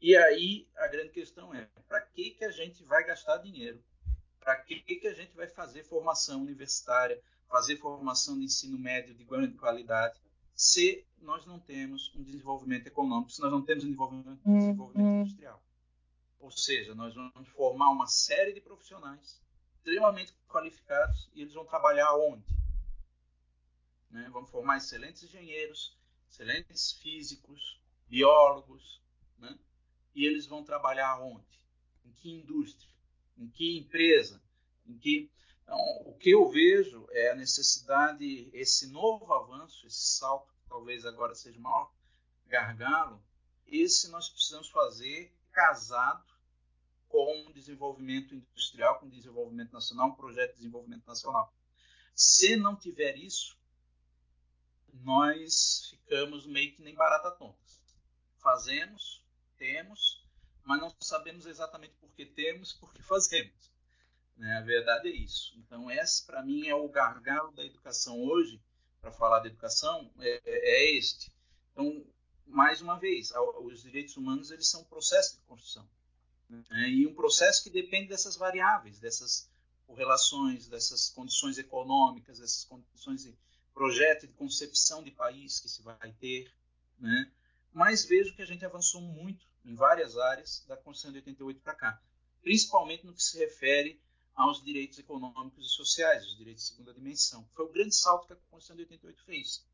[0.00, 3.82] E aí a grande questão é: para que que a gente vai gastar dinheiro
[4.48, 7.20] para que, que a gente vai fazer formação universitária,
[7.50, 10.18] fazer formação de ensino médio de grande qualidade,
[10.58, 15.06] se nós não temos um desenvolvimento econômico, se nós não temos um desenvolvimento, um desenvolvimento
[15.06, 15.20] uhum.
[15.22, 15.62] industrial.
[16.40, 19.40] Ou seja, nós vamos formar uma série de profissionais
[19.76, 22.44] extremamente qualificados e eles vão trabalhar onde?
[24.10, 24.28] Né?
[24.32, 25.96] Vamos formar excelentes engenheiros,
[26.28, 29.00] excelentes físicos, biólogos,
[29.38, 29.56] né?
[30.14, 31.46] e eles vão trabalhar onde?
[32.04, 32.88] Em que indústria?
[33.38, 34.42] em que empresa,
[34.86, 35.30] em que
[35.68, 41.04] então, o que eu vejo é a necessidade, esse novo avanço, esse salto, que talvez
[41.04, 41.92] agora seja o maior
[42.46, 43.22] gargalo,
[43.66, 46.24] esse nós precisamos fazer casado
[47.06, 51.52] com desenvolvimento industrial, com desenvolvimento nacional, um projeto de desenvolvimento nacional.
[52.14, 53.54] Se não tiver isso,
[55.02, 57.78] nós ficamos meio que nem barata tontas.
[58.38, 59.22] Fazemos,
[59.58, 60.26] temos,
[60.64, 63.70] mas não sabemos exatamente por que temos, por que fazemos.
[64.38, 64.56] Né?
[64.56, 65.54] A verdade é isso.
[65.58, 68.60] Então, esse, para mim, é o gargalo da educação hoje,
[69.00, 71.32] para falar de educação, é, é, este.
[71.72, 72.06] Então,
[72.46, 75.86] mais uma vez, os direitos humanos eles são um processo de construção.
[76.48, 76.88] Né?
[76.90, 79.50] E um processo que depende dessas variáveis, dessas
[79.86, 83.36] correlações, dessas condições econômicas, dessas condições de
[83.74, 86.52] projeto de concepção de país que se vai ter.
[86.98, 87.30] Né?
[87.72, 91.74] Mas vejo que a gente avançou muito em várias áreas da Constituição de 88 para
[91.74, 92.02] cá,
[92.42, 94.00] principalmente no que se refere
[94.38, 97.44] aos direitos econômicos e sociais, os direitos de segunda dimensão.
[97.54, 99.66] Foi o grande salto que a Constituição de 88 fez.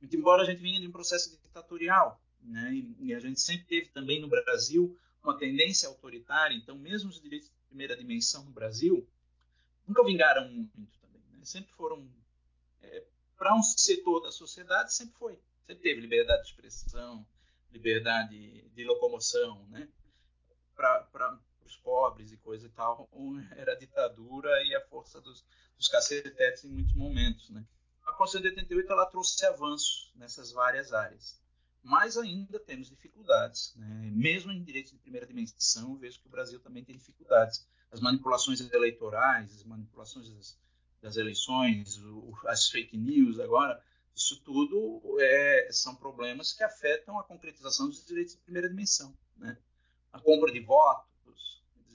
[0.00, 3.88] Muito embora a gente vinha de um processo ditatorial, né, e a gente sempre teve
[3.90, 9.06] também no Brasil uma tendência autoritária, então mesmo os direitos de primeira dimensão no Brasil
[9.86, 11.44] nunca vingaram muito também, né?
[11.44, 12.08] sempre foram
[12.82, 13.04] é,
[13.36, 17.26] para um setor da sociedade sempre foi, sempre teve liberdade de expressão,
[17.70, 19.88] liberdade de locomoção, né?
[20.74, 21.40] Para
[21.86, 23.08] pobres e coisa e tal,
[23.56, 25.44] era a ditadura e a força dos,
[25.78, 27.64] dos cacetetes em muitos momentos, né?
[28.04, 31.40] A Constituição de 88 ela trouxe avanços nessas várias áreas,
[31.82, 34.10] mas ainda temos dificuldades, né?
[34.12, 37.66] mesmo em direitos de primeira dimensão, vejo que o Brasil também tem dificuldades.
[37.90, 40.58] As manipulações eleitorais, as manipulações das,
[41.02, 43.82] das eleições, o, as fake news agora,
[44.14, 49.16] isso tudo é, são problemas que afetam a concretização dos direitos de primeira dimensão.
[49.36, 49.58] Né?
[50.12, 51.15] A compra de votos,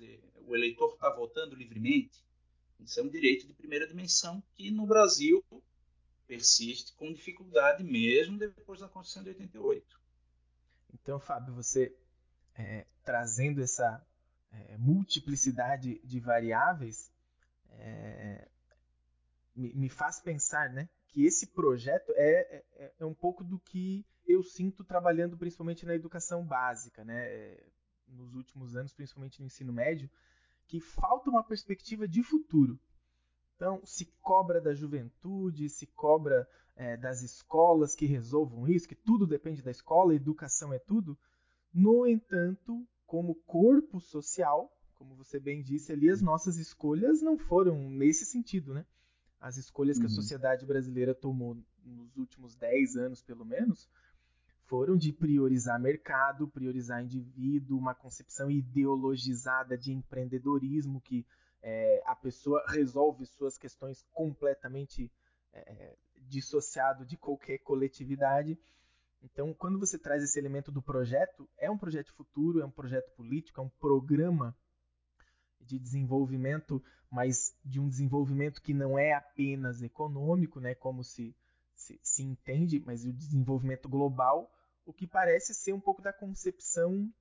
[0.02, 2.24] dizer, o eleitor está votando livremente,
[2.80, 5.44] isso é um direito de primeira dimensão que no Brasil
[6.28, 10.02] persiste com dificuldade mesmo depois da Constituição de 88.
[10.94, 11.96] Então, Fábio, você
[12.56, 14.06] é, trazendo essa
[14.52, 17.12] é, multiplicidade de variáveis
[17.70, 18.48] é,
[19.56, 24.06] me, me, faz pensar, né, que esse projeto é, é, é, um pouco do que
[24.26, 27.58] eu sinto trabalhando principalmente na educação básica, né?
[28.12, 30.10] Nos últimos anos, principalmente no ensino médio,
[30.68, 32.80] que falta uma perspectiva de futuro.
[33.56, 39.26] Então, se cobra da juventude, se cobra é, das escolas que resolvam isso, que tudo
[39.28, 41.18] depende da escola, educação é tudo.
[41.74, 47.90] No entanto, como corpo social, como você bem disse ali, as nossas escolhas não foram
[47.90, 48.86] nesse sentido, né?
[49.42, 50.16] as escolhas que a uhum.
[50.16, 53.90] sociedade brasileira tomou nos últimos 10 anos, pelo menos,
[54.72, 61.28] foram de priorizar mercado, priorizar indivíduo, uma concepção ideologizada de empreendedorismo, que
[61.62, 65.12] é, a pessoa resolve suas questões completamente
[65.52, 68.58] é, dissociado de qualquer coletividade.
[69.22, 73.12] Então, quando você traz esse elemento do projeto, é um projeto futuro, é um projeto
[73.18, 74.56] político, é um programa
[75.60, 81.36] de desenvolvimento, mas de um desenvolvimento que não é apenas econômico, né, como se,
[81.76, 84.50] se, se entende, mas o desenvolvimento global,
[84.86, 87.12] o que parece ser um pouco da concepção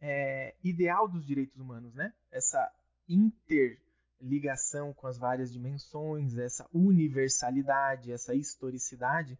[0.00, 2.12] é, ideal dos direitos humanos, né?
[2.30, 2.70] Essa
[3.08, 9.38] interligação com as várias dimensões, essa universalidade, essa historicidade,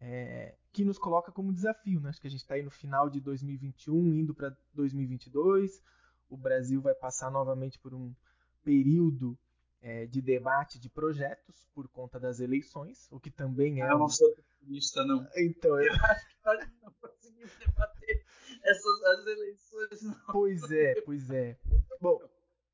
[0.00, 2.00] é, que nos coloca como desafio.
[2.00, 2.10] Né?
[2.10, 5.82] Acho que a gente está aí no final de 2021, indo para 2022
[6.28, 8.14] o Brasil vai passar novamente por um
[8.62, 9.38] período
[9.84, 13.92] é, de debate de projetos por conta das eleições, o que também é.
[13.92, 15.28] Eu não sou otimista, não.
[15.36, 15.86] Então, eu...
[15.86, 18.24] eu acho que nós não conseguimos debater
[18.62, 20.32] essas as eleições, não.
[20.32, 21.58] Pois é, pois é.
[22.00, 22.18] Bom,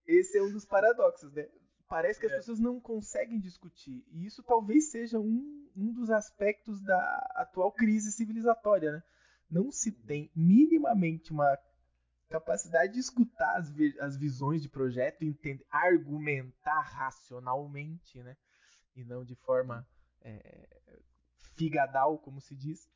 [0.06, 1.48] esse é um dos paradoxos, né?
[1.88, 2.36] Parece que as é.
[2.36, 4.06] pessoas não conseguem discutir.
[4.12, 9.02] E isso talvez seja um, um dos aspectos da atual crise civilizatória, né?
[9.50, 11.58] Não se tem minimamente uma
[12.30, 18.36] capacidade de escutar as, as visões de projeto, entender, argumentar racionalmente, né?
[18.94, 19.86] E não de forma
[20.22, 21.00] é,
[21.56, 22.88] figadal, como se diz.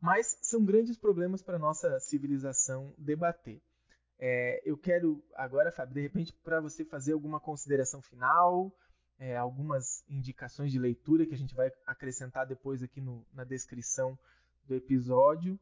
[0.00, 3.60] Mas são grandes problemas para nossa civilização debater.
[4.18, 8.72] É, eu quero agora, Fábio, de repente, para você fazer alguma consideração final,
[9.18, 14.16] é, algumas indicações de leitura que a gente vai acrescentar depois aqui no, na descrição
[14.64, 15.58] do episódio.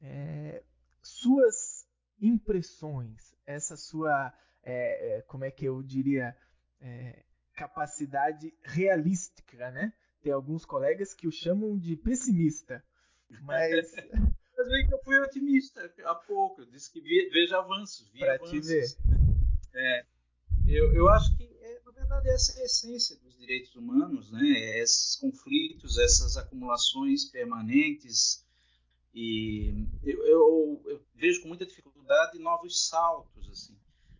[0.00, 0.62] É,
[1.02, 1.75] suas
[2.20, 6.36] impressões, essa sua, é, é, como é que eu diria,
[6.80, 7.22] é,
[7.54, 9.92] capacidade realística, né?
[10.20, 12.82] Tem alguns colegas que o chamam de pessimista,
[13.42, 13.92] mas...
[14.58, 16.98] Mas bem que eu fui otimista há pouco, eu disse que
[17.28, 18.52] veja avanços, vi pra avanços.
[18.52, 18.84] Te ver.
[19.74, 20.06] É,
[20.66, 24.80] eu, eu acho que, é, na verdade, essa é a essência dos direitos humanos, né?
[24.80, 28.46] Esses conflitos, essas acumulações permanentes,
[29.14, 31.95] e eu, eu, eu, vejo com muita dificuldade
[32.38, 33.76] novos saltos, assim.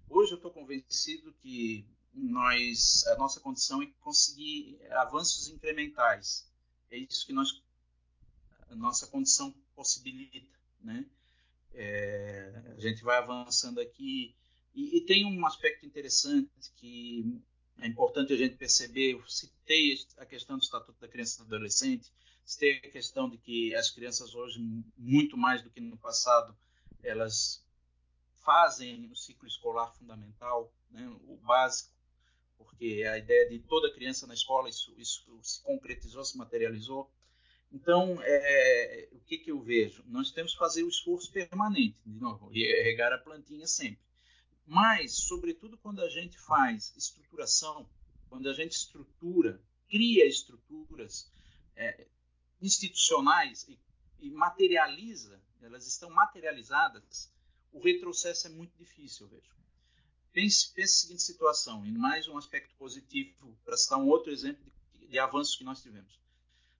[0.08, 6.50] Hoje eu estou convencido que nós, a nossa condição é conseguir avanços incrementais.
[6.90, 7.62] É isso que nós,
[8.70, 11.04] a nossa condição possibilita, né?
[11.74, 14.34] É, a gente vai avançando aqui
[14.74, 17.38] e, e, tem um aspecto interessante que
[17.78, 19.12] é importante a gente perceber.
[19.12, 22.10] Eu citei a questão do Estatuto da Criança e do Adolescente,
[22.44, 24.58] citei a questão de que as crianças hoje,
[24.96, 26.56] muito mais do que no passado,
[27.02, 27.65] elas
[28.46, 31.92] fazem o ciclo escolar fundamental, né, o básico,
[32.56, 37.12] porque a ideia de toda criança na escola, isso, isso se concretizou, se materializou.
[37.72, 40.04] Então, é, o que, que eu vejo?
[40.06, 44.06] Nós temos que fazer o esforço permanente, de novo, regar a plantinha sempre.
[44.64, 47.90] Mas, sobretudo quando a gente faz estruturação,
[48.28, 51.30] quando a gente estrutura, cria estruturas
[51.74, 52.06] é,
[52.62, 53.78] institucionais e,
[54.20, 57.32] e materializa, elas estão materializadas,
[57.76, 59.54] o retrocesso é muito difícil, vejo.
[60.32, 64.64] Pense, pense a seguinte situação, e mais um aspecto positivo, para citar um outro exemplo
[64.94, 66.18] de, de avanços que nós tivemos.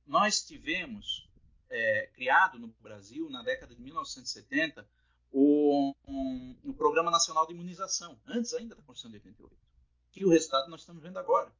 [0.07, 1.29] Nós tivemos,
[1.69, 4.89] é, criado no Brasil, na década de 1970,
[5.31, 9.57] o, um, o Programa Nacional de Imunização, antes ainda da Constituição de 88,
[10.13, 11.53] que o resultado nós estamos vendo agora.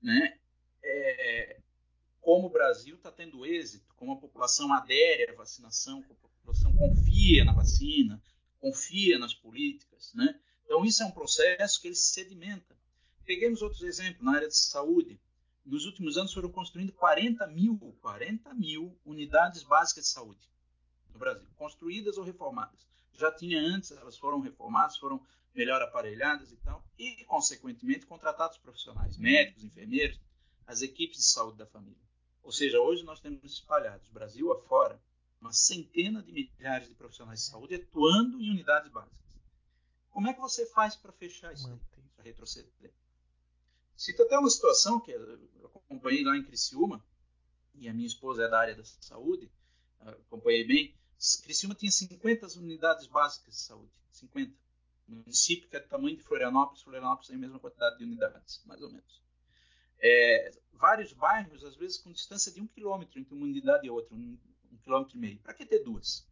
[0.00, 0.38] Né?
[0.82, 1.59] É,
[2.30, 6.72] como o Brasil está tendo êxito, como a população adere à vacinação, como a população
[6.76, 8.22] confia na vacina,
[8.60, 10.38] confia nas políticas, né?
[10.64, 12.78] Então isso é um processo que ele se sedimenta.
[13.24, 15.20] Peguemos outros exemplos na área de saúde.
[15.66, 20.48] Nos últimos anos foram construindo 40 mil, 40 mil unidades básicas de saúde
[21.12, 22.86] no Brasil, construídas ou reformadas.
[23.12, 25.20] Já tinha antes, elas foram reformadas, foram
[25.52, 30.20] melhor aparelhadas e tal, e consequentemente contratados profissionais, médicos, enfermeiros,
[30.64, 32.08] as equipes de saúde da família.
[32.42, 35.00] Ou seja, hoje nós temos espalhados, Brasil afora,
[35.40, 39.18] uma centena de milhares de profissionais de saúde atuando em unidades básicas.
[40.10, 41.80] Como é que você faz para fechar isso,
[42.14, 42.92] para retroceder?
[43.96, 47.04] Cito até uma situação que eu acompanhei lá em Criciúma,
[47.74, 49.50] e a minha esposa é da área da saúde,
[50.00, 50.94] acompanhei bem.
[51.42, 54.52] Criciúma tinha 50 unidades básicas de saúde, 50.
[55.08, 58.62] O município que é do tamanho de Florianópolis, Florianópolis tem a mesma quantidade de unidades,
[58.64, 59.20] mais ou menos.
[60.02, 64.14] É, vários bairros, às vezes, com distância de um quilômetro entre uma unidade e outra,
[64.14, 64.38] um,
[64.72, 65.38] um quilômetro e meio.
[65.40, 66.26] Para que ter duas?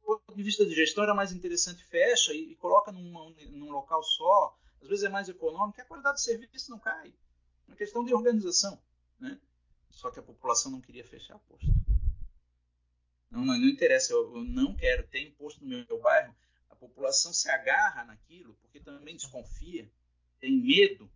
[0.00, 3.70] Do ponto de vista de gestão, era mais interessante fecha e, e coloca numa, num
[3.70, 4.56] local só.
[4.80, 7.08] Às vezes é mais econômico, a qualidade do serviço não cai.
[7.08, 8.80] É uma questão de organização.
[9.18, 9.38] Né?
[9.90, 11.66] Só que a população não queria fechar posto.
[13.30, 16.34] Não, não, interessa, eu, eu, não quero ter imposto no meu, meu bairro.
[16.70, 19.90] A população se agarra naquilo porque também desconfia,
[20.38, 21.10] tem medo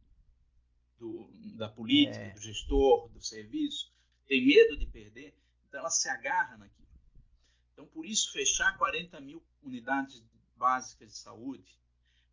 [1.00, 2.30] do, da política, é.
[2.30, 3.90] do gestor, do serviço,
[4.26, 5.34] tem medo de perder,
[5.66, 6.86] então ela se agarra naquilo.
[7.72, 10.22] Então, por isso, fechar 40 mil unidades
[10.56, 11.80] básicas de saúde,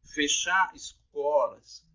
[0.03, 1.85] fechar escolas,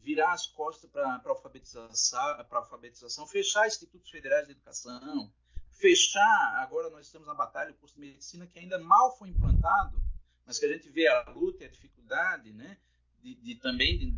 [0.00, 5.30] virar as costas para alfabetização, alfabetização, fechar institutos federais de educação,
[5.70, 10.02] fechar, agora nós estamos na batalha, o curso de medicina que ainda mal foi implantado,
[10.46, 12.78] mas que a gente vê a luta e a dificuldade, né,
[13.20, 14.10] de, de também de,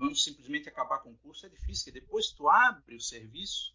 [0.00, 3.74] vamos simplesmente acabar com o curso, é difícil, porque depois tu abre o serviço.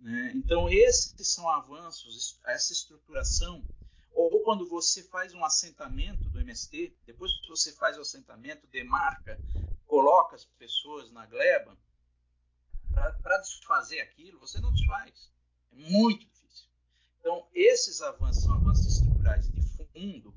[0.00, 0.32] Né?
[0.34, 3.62] Então, esses são avanços, essa estruturação.
[4.12, 9.38] Ou quando você faz um assentamento do MST, depois que você faz o assentamento, demarca,
[9.86, 11.76] coloca as pessoas na gleba,
[13.22, 15.30] para desfazer aquilo, você não desfaz.
[15.70, 16.66] É muito difícil.
[17.20, 19.60] Então, esses avanços são avanços estruturais de
[19.92, 20.34] fundo,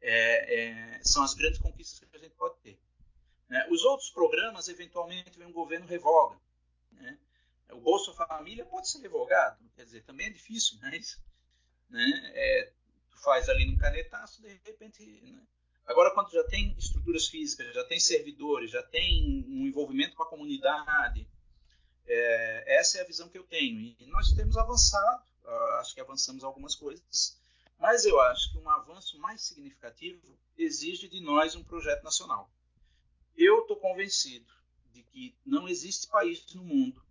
[0.00, 2.80] é, é, são as grandes conquistas que a gente pode ter.
[3.50, 3.66] Né?
[3.68, 6.40] Os outros programas, eventualmente, vem um governo revoga.
[6.92, 7.18] Né?
[7.72, 11.20] O Bolsa Família pode ser revogado, quer dizer, também é difícil, mas
[11.90, 12.32] né?
[12.34, 12.72] É,
[13.10, 15.04] tu faz ali no canetaço, de repente.
[15.04, 15.42] Né?
[15.86, 20.28] Agora, quando já tem estruturas físicas, já tem servidores, já tem um envolvimento com a
[20.28, 21.26] comunidade,
[22.06, 23.80] é, essa é a visão que eu tenho.
[23.98, 25.24] E nós temos avançado,
[25.80, 27.36] acho que avançamos algumas coisas,
[27.78, 32.48] mas eu acho que um avanço mais significativo exige de nós um projeto nacional.
[33.36, 34.52] Eu estou convencido
[34.92, 37.02] de que não existe país no mundo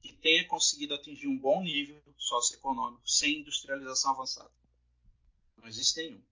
[0.00, 4.50] que tenha conseguido atingir um bom nível socioeconômico sem industrialização avançada.
[5.56, 6.22] Não existe nenhum.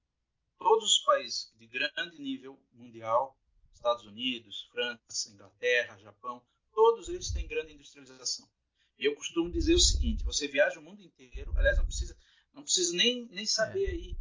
[0.59, 3.36] Todos os países de grande nível mundial,
[3.74, 6.42] Estados Unidos, França, Inglaterra, Japão,
[6.72, 8.49] todos eles têm grande industrialização.
[8.99, 12.16] E eu costumo dizer o seguinte: você viaja o mundo inteiro, aliás, não precisa,
[12.53, 13.90] não precisa nem, nem saber é.
[13.90, 14.16] aí.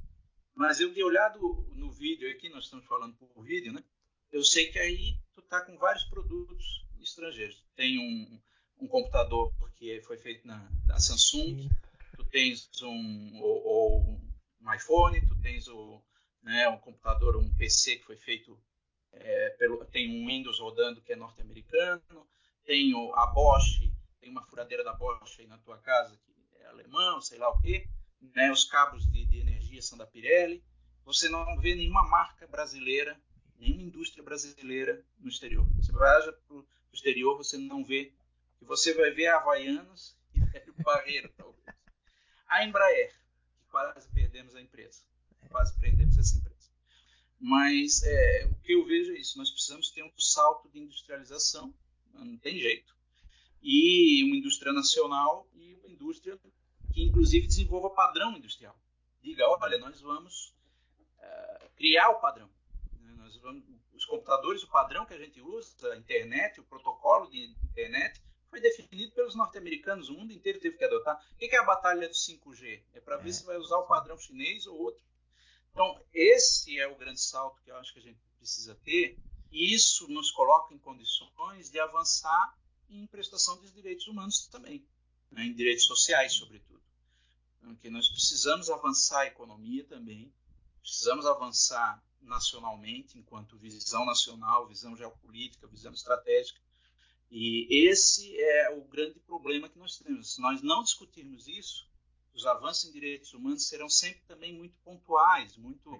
[0.53, 1.39] Mas eu dei olhado
[1.75, 3.83] no vídeo aqui, nós estamos falando por vídeo, né?
[4.35, 7.63] Eu sei que aí tu tá com vários produtos estrangeiros.
[7.73, 8.41] Tem um,
[8.81, 11.69] um computador que foi feito na, na Samsung,
[12.17, 14.01] tu tens um, ou, ou
[14.61, 16.03] um iPhone, tu tens o,
[16.43, 18.59] né, um computador, um PC que foi feito
[19.13, 22.27] é, pelo, tem um Windows rodando que é norte-americano,
[22.65, 27.21] tem a Bosch, tem uma furadeira da Bosch aí na tua casa que é alemão,
[27.21, 27.87] sei lá o quê,
[28.35, 30.61] né, os cabos de, de energia são da Pirelli.
[31.05, 33.17] Você não vê nenhuma marca brasileira,
[33.59, 35.65] nenhuma indústria brasileira no exterior.
[35.75, 38.13] Você viaja para o exterior, você não vê.
[38.61, 41.65] E você vai ver a Havaianas e Velho Barreiro, talvez.
[42.47, 43.13] A Embraer,
[43.57, 45.01] que quase perdemos a empresa.
[45.49, 46.69] Quase perdemos essa empresa.
[47.39, 51.73] Mas é, o que eu vejo é isso: nós precisamos ter um salto de industrialização,
[52.13, 52.95] não tem jeito.
[53.61, 56.39] E uma indústria nacional e uma indústria
[56.93, 58.79] que, inclusive, desenvolva padrão industrial.
[59.21, 60.55] Diga: olha, nós vamos
[61.19, 62.49] uh, criar o padrão.
[63.45, 68.19] Vamos, os computadores, o padrão que a gente usa, a internet, o protocolo de internet,
[68.49, 70.09] foi definido pelos norte-americanos.
[70.09, 71.23] O mundo inteiro teve que adotar.
[71.31, 72.81] O que é a batalha do 5G?
[72.95, 73.33] É para ver é.
[73.33, 75.03] se vai usar o padrão chinês ou outro.
[75.71, 79.15] Então, esse é o grande salto que eu acho que a gente precisa ter,
[79.51, 82.57] e isso nos coloca em condições de avançar
[82.89, 84.83] em prestação dos direitos humanos também,
[85.29, 86.81] né, em direitos sociais, sobretudo.
[87.61, 90.33] Porque nós precisamos avançar a economia também,
[90.81, 96.59] precisamos avançar nacionalmente, enquanto visão nacional, visão geopolítica, visão estratégica.
[97.31, 100.33] E esse é o grande problema que nós temos.
[100.33, 101.89] Se nós não discutirmos isso,
[102.33, 105.99] os avanços em direitos humanos serão sempre também muito pontuais, muito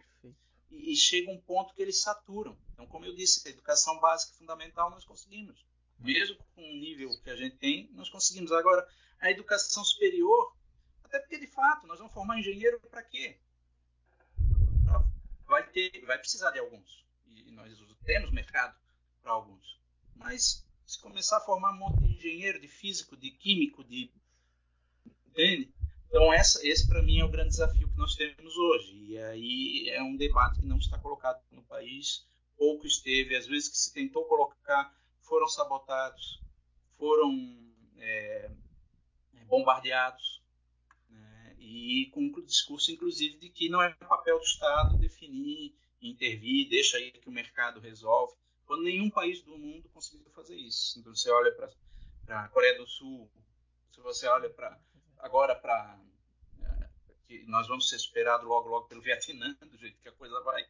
[0.70, 2.58] e, e, chega um ponto que eles saturam.
[2.74, 5.66] Então, como eu disse, a educação básica fundamental nós conseguimos,
[6.00, 8.52] mesmo com o nível que a gente tem, nós conseguimos.
[8.52, 8.86] Agora,
[9.20, 10.54] a educação superior,
[11.04, 13.40] até porque de fato nós vamos formar engenheiro para quê?
[15.48, 17.72] Vai ter, vai precisar de alguns e nós
[18.04, 18.76] temos mercado
[19.22, 19.80] para alguns,
[20.16, 24.12] mas se começar a formar um monte de engenheiro, de físico, de químico, de
[25.28, 25.74] entende?
[26.08, 28.96] Então, essa, esse para mim é o grande desafio que nós temos hoje.
[28.96, 32.26] E aí é um debate que não está colocado no país,
[32.58, 33.36] pouco esteve.
[33.36, 36.42] Às vezes que se tentou colocar, foram sabotados,
[36.98, 37.32] foram
[37.98, 38.50] é,
[39.48, 40.35] bombardeados.
[41.68, 46.98] E com o discurso, inclusive, de que não é papel do Estado definir, intervir, deixa
[46.98, 48.36] aí que o mercado resolve.
[48.66, 51.00] Quando nenhum país do mundo conseguiu fazer isso.
[51.00, 53.30] Então, você olha para a Coreia do Sul,
[53.92, 54.80] se você olha para
[55.18, 56.00] agora para
[56.62, 56.90] é,
[57.28, 60.64] que nós vamos ser superados logo logo pelo Vietnã, do jeito que a coisa vai.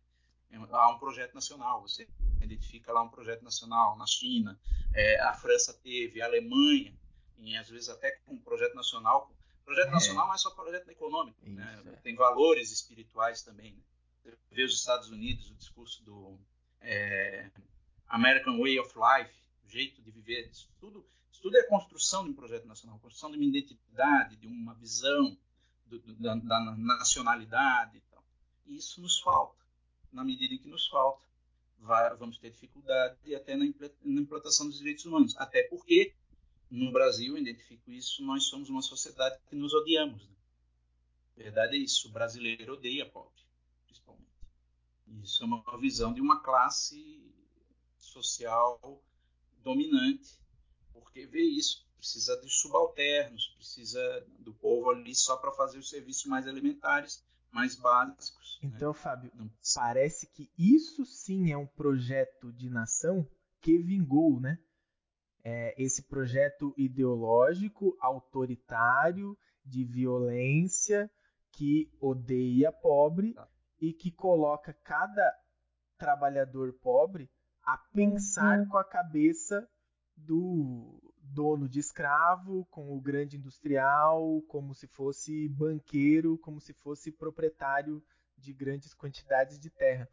[0.71, 2.07] Há um projeto nacional, você
[2.41, 4.57] identifica lá um projeto nacional na China,
[4.93, 6.97] é, a França teve, a Alemanha,
[7.37, 9.34] e às vezes até com um projeto nacional.
[9.65, 9.91] Projeto é.
[9.91, 11.75] nacional não é só projeto econômico, né?
[11.75, 11.99] Isso, né?
[12.03, 13.73] tem valores espirituais também.
[13.73, 13.81] Né?
[14.23, 16.39] Você vê os Estados Unidos, o discurso do
[16.81, 17.49] é,
[18.07, 19.33] American Way of Life,
[19.65, 23.29] o jeito de viver, isso tudo isso tudo é construção de um projeto nacional, construção
[23.29, 25.37] de uma identidade, de uma visão
[25.85, 27.97] do, do, da, da, nacionalidade.
[27.97, 28.23] E, tal.
[28.65, 29.61] e isso nos falta.
[30.13, 31.25] Na medida em que nos falta,
[31.79, 35.35] vai, vamos ter dificuldade até na, na implantação dos direitos humanos.
[35.37, 36.13] Até porque,
[36.69, 40.27] no Brasil, eu identifico isso, nós somos uma sociedade que nos odiamos.
[40.27, 40.35] Né?
[41.35, 43.43] A verdade é isso, o brasileiro odeia pobre,
[43.85, 44.25] principalmente.
[45.23, 47.31] Isso é uma visão de uma classe
[47.97, 49.03] social
[49.63, 50.45] dominante
[51.15, 56.25] porque vê isso, precisa de subalternos, precisa do povo ali só para fazer os serviços
[56.25, 58.59] mais elementares, mais básicos.
[58.61, 58.71] Né?
[58.75, 58.99] Então, né?
[58.99, 59.49] Fábio, Não...
[59.73, 63.25] parece que isso sim é um projeto de nação
[63.61, 64.59] que vingou, né?
[65.47, 71.09] É esse projeto ideológico, autoritário, de violência,
[71.51, 73.47] que odeia pobre tá.
[73.79, 75.31] e que coloca cada
[75.97, 77.29] trabalhador pobre
[77.63, 78.67] a pensar uhum.
[78.69, 79.67] com a cabeça
[80.15, 87.11] do dono de escravo com o grande industrial, como se fosse banqueiro, como se fosse
[87.11, 88.03] proprietário
[88.37, 90.07] de grandes quantidades de terra.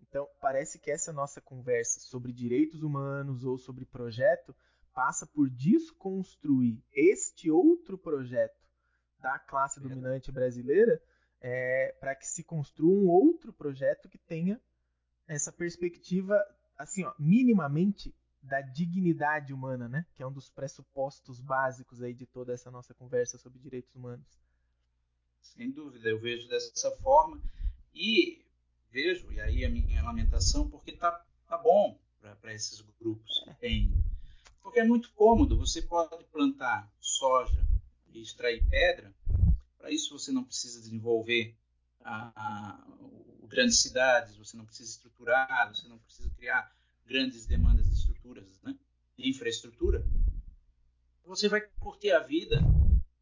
[0.00, 4.54] Então, parece que essa nossa conversa sobre direitos humanos ou sobre projeto
[4.94, 8.60] passa por desconstruir este outro projeto
[9.18, 11.00] da classe dominante brasileira
[11.40, 14.60] é, para que se construa um outro projeto que tenha
[15.26, 16.40] essa perspectiva,
[16.76, 20.04] assim, ó, minimamente da dignidade humana, né?
[20.14, 24.26] Que é um dos pressupostos básicos aí de toda essa nossa conversa sobre direitos humanos.
[25.40, 27.40] Sem dúvida, eu vejo dessa forma
[27.94, 28.44] e
[28.90, 31.98] vejo, e aí a minha lamentação, porque tá, tá bom
[32.40, 33.92] para esses grupos que têm.
[34.72, 37.62] Porque é muito cômodo, você pode plantar soja
[38.08, 39.14] e extrair pedra,
[39.76, 41.54] para isso você não precisa desenvolver
[42.00, 47.86] a, a, o, grandes cidades, você não precisa estruturar, você não precisa criar grandes demandas
[47.86, 48.74] de estruturas, né,
[49.18, 50.02] de infraestrutura,
[51.26, 52.58] você vai curtir a vida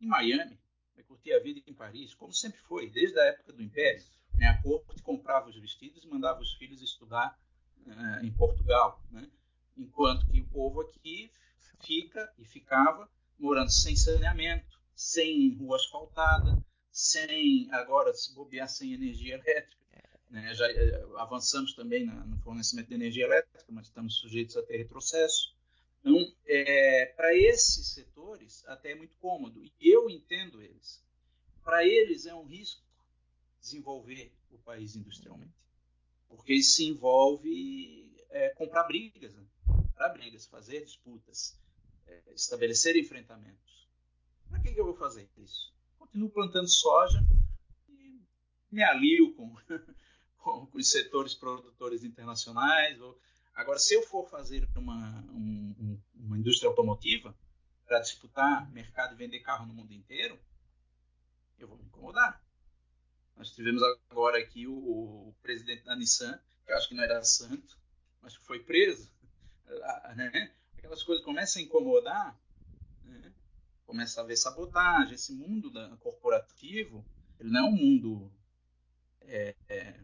[0.00, 0.56] em Miami,
[0.94, 4.04] vai curtir a vida em Paris, como sempre foi, desde a época do Império.
[4.34, 4.46] Né?
[4.46, 7.36] A corte comprava os vestidos e mandava os filhos estudar
[7.88, 9.28] uh, em Portugal, né?
[9.80, 11.30] Enquanto que o povo aqui
[11.80, 13.08] fica e ficava
[13.38, 16.62] morando sem saneamento, sem rua asfaltada,
[16.92, 19.80] sem agora se bobear sem energia elétrica.
[20.28, 20.54] Né?
[20.54, 24.76] Já uh, avançamos também na, no fornecimento de energia elétrica, mas estamos sujeitos a ter
[24.76, 25.54] retrocesso.
[26.00, 29.62] Então, é, para esses setores, até é muito cômodo.
[29.62, 31.02] E eu entendo eles.
[31.62, 32.82] Para eles é um risco
[33.60, 35.52] desenvolver o país industrialmente.
[36.28, 39.44] Porque isso envolve é, comprar brigas, né?
[40.00, 41.60] Comprar brigas, fazer disputas,
[42.06, 43.86] é, estabelecer enfrentamentos.
[44.48, 45.74] Para que, que eu vou fazer isso?
[45.98, 47.22] Continuo plantando soja
[47.86, 48.24] e
[48.72, 49.54] me alio com,
[50.38, 52.98] com, com os setores produtores internacionais.
[52.98, 53.20] Ou...
[53.54, 57.36] Agora, se eu for fazer uma, um, uma indústria automotiva
[57.86, 60.40] para disputar mercado e vender carro no mundo inteiro,
[61.58, 62.42] eu vou me incomodar.
[63.36, 67.22] Nós tivemos agora aqui o, o presidente da Nissan, que eu acho que não era
[67.22, 67.78] santo,
[68.22, 69.10] mas que foi preso.
[70.16, 70.52] Né?
[70.76, 72.40] Aquelas coisas começam a incomodar,
[73.04, 73.32] né?
[73.86, 75.14] começa a haver sabotagem.
[75.14, 77.04] Esse mundo da, corporativo,
[77.38, 78.32] ele não é um mundo
[79.22, 80.00] é, é,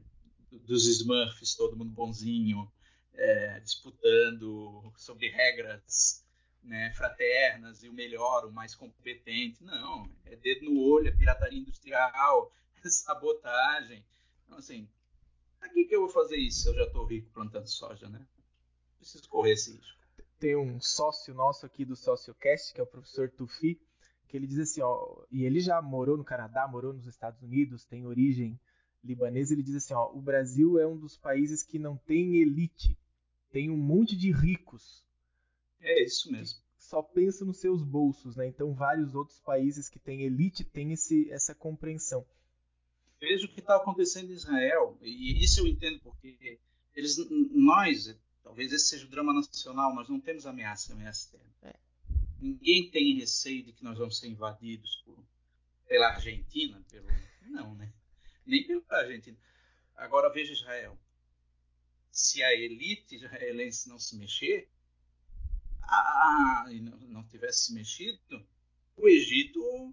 [0.52, 2.70] dos Smurfs, todo mundo bonzinho,
[3.12, 6.24] é, disputando sobre regras
[6.62, 9.62] né, fraternas e o melhor, o mais competente.
[9.64, 12.52] Não, é dedo no olho, é pirataria industrial,
[12.84, 14.04] é sabotagem.
[14.44, 14.88] Então, assim,
[15.58, 18.26] para que, que eu vou fazer isso se eu já estou rico plantando soja, né?
[18.98, 19.96] Preciso correr esse risco.
[20.38, 23.80] Tem um sócio nosso aqui do SocioCast, que é o professor Tufi,
[24.28, 27.84] que ele diz assim, ó, e ele já morou no Canadá, morou nos Estados Unidos,
[27.84, 28.58] tem origem
[29.02, 32.98] libanesa, ele diz assim, ó, o Brasil é um dos países que não tem elite,
[33.50, 35.04] tem um monte de ricos,
[35.80, 36.60] é isso mesmo.
[36.78, 38.46] Só pensa nos seus bolsos, né?
[38.46, 42.24] Então vários outros países que têm elite têm esse, essa compreensão.
[43.20, 46.58] Veja o que está acontecendo em Israel e isso eu entendo porque
[46.94, 47.16] eles,
[47.50, 48.16] nós,
[48.46, 51.52] talvez esse seja o drama nacional, nós não temos ameaça, ameaça externa.
[51.62, 51.74] É.
[52.38, 55.18] Ninguém tem receio de que nós vamos ser invadidos por,
[55.88, 57.08] pela Argentina, pelo
[57.42, 57.92] não, né?
[58.46, 59.36] Nem pela Argentina.
[59.96, 60.96] Agora veja Israel.
[62.12, 64.70] Se a elite israelense não se mexer,
[65.82, 68.46] ah, e não, não tivesse se mexido,
[68.96, 69.92] o Egito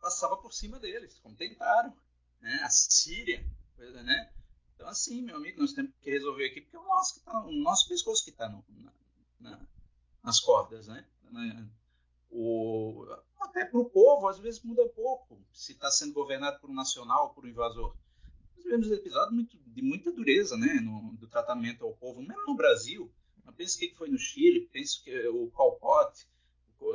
[0.00, 1.94] passava por cima deles, como tentaram.
[2.40, 2.54] Né?
[2.62, 4.32] A Síria, né?
[4.80, 7.44] Então, assim, meu amigo, nós temos que resolver aqui, porque é o nosso, que tá,
[7.44, 8.62] o nosso pescoço que está na,
[9.38, 9.60] na,
[10.24, 11.06] nas cordas, né?
[12.30, 13.04] O,
[13.38, 17.26] até para o povo, às vezes muda pouco, se está sendo governado por um nacional
[17.26, 17.94] ou por um invasor.
[18.56, 22.56] Nós vivemos episódios muito, de muita dureza né, no, do tratamento ao povo, mesmo no
[22.56, 23.12] Brasil.
[23.44, 26.26] Não pense que foi no Chile, pense que o Pot,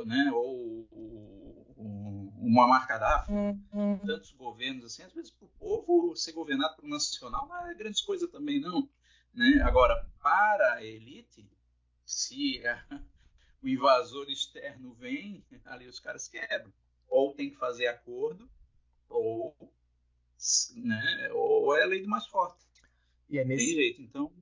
[0.04, 3.98] né, ou o, o Muammar Gaddafi, uhum.
[4.04, 7.74] tantos governos assim, às vezes para o povo ser governado por um nacional não é
[7.74, 8.88] grande coisa também não.
[9.34, 9.60] Né?
[9.62, 11.48] Agora, para a elite,
[12.04, 12.86] se a,
[13.62, 16.72] o invasor externo vem, ali os caras quebram.
[17.08, 18.50] Ou tem que fazer acordo,
[19.08, 19.54] ou,
[20.74, 22.64] né, ou é a lei do mais forte.
[23.30, 24.32] E é nesse, tem jeito, então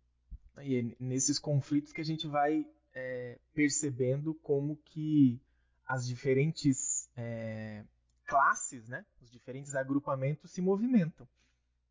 [0.63, 5.41] e é nesses conflitos que a gente vai é, percebendo como que
[5.87, 7.85] as diferentes é,
[8.27, 11.29] classes, né, os diferentes agrupamentos se movimentam.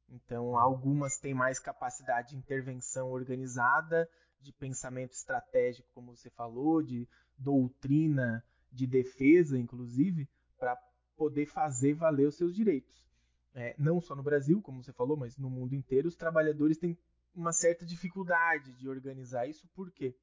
[0.09, 4.09] Então, algumas têm mais capacidade de intervenção organizada,
[4.39, 7.07] de pensamento estratégico, como você falou, de
[7.37, 10.77] doutrina, de defesa, inclusive, para
[11.15, 13.07] poder fazer valer os seus direitos.
[13.55, 16.97] É, não só no Brasil, como você falou, mas no mundo inteiro, os trabalhadores têm
[17.33, 20.15] uma certa dificuldade de organizar isso, por quê?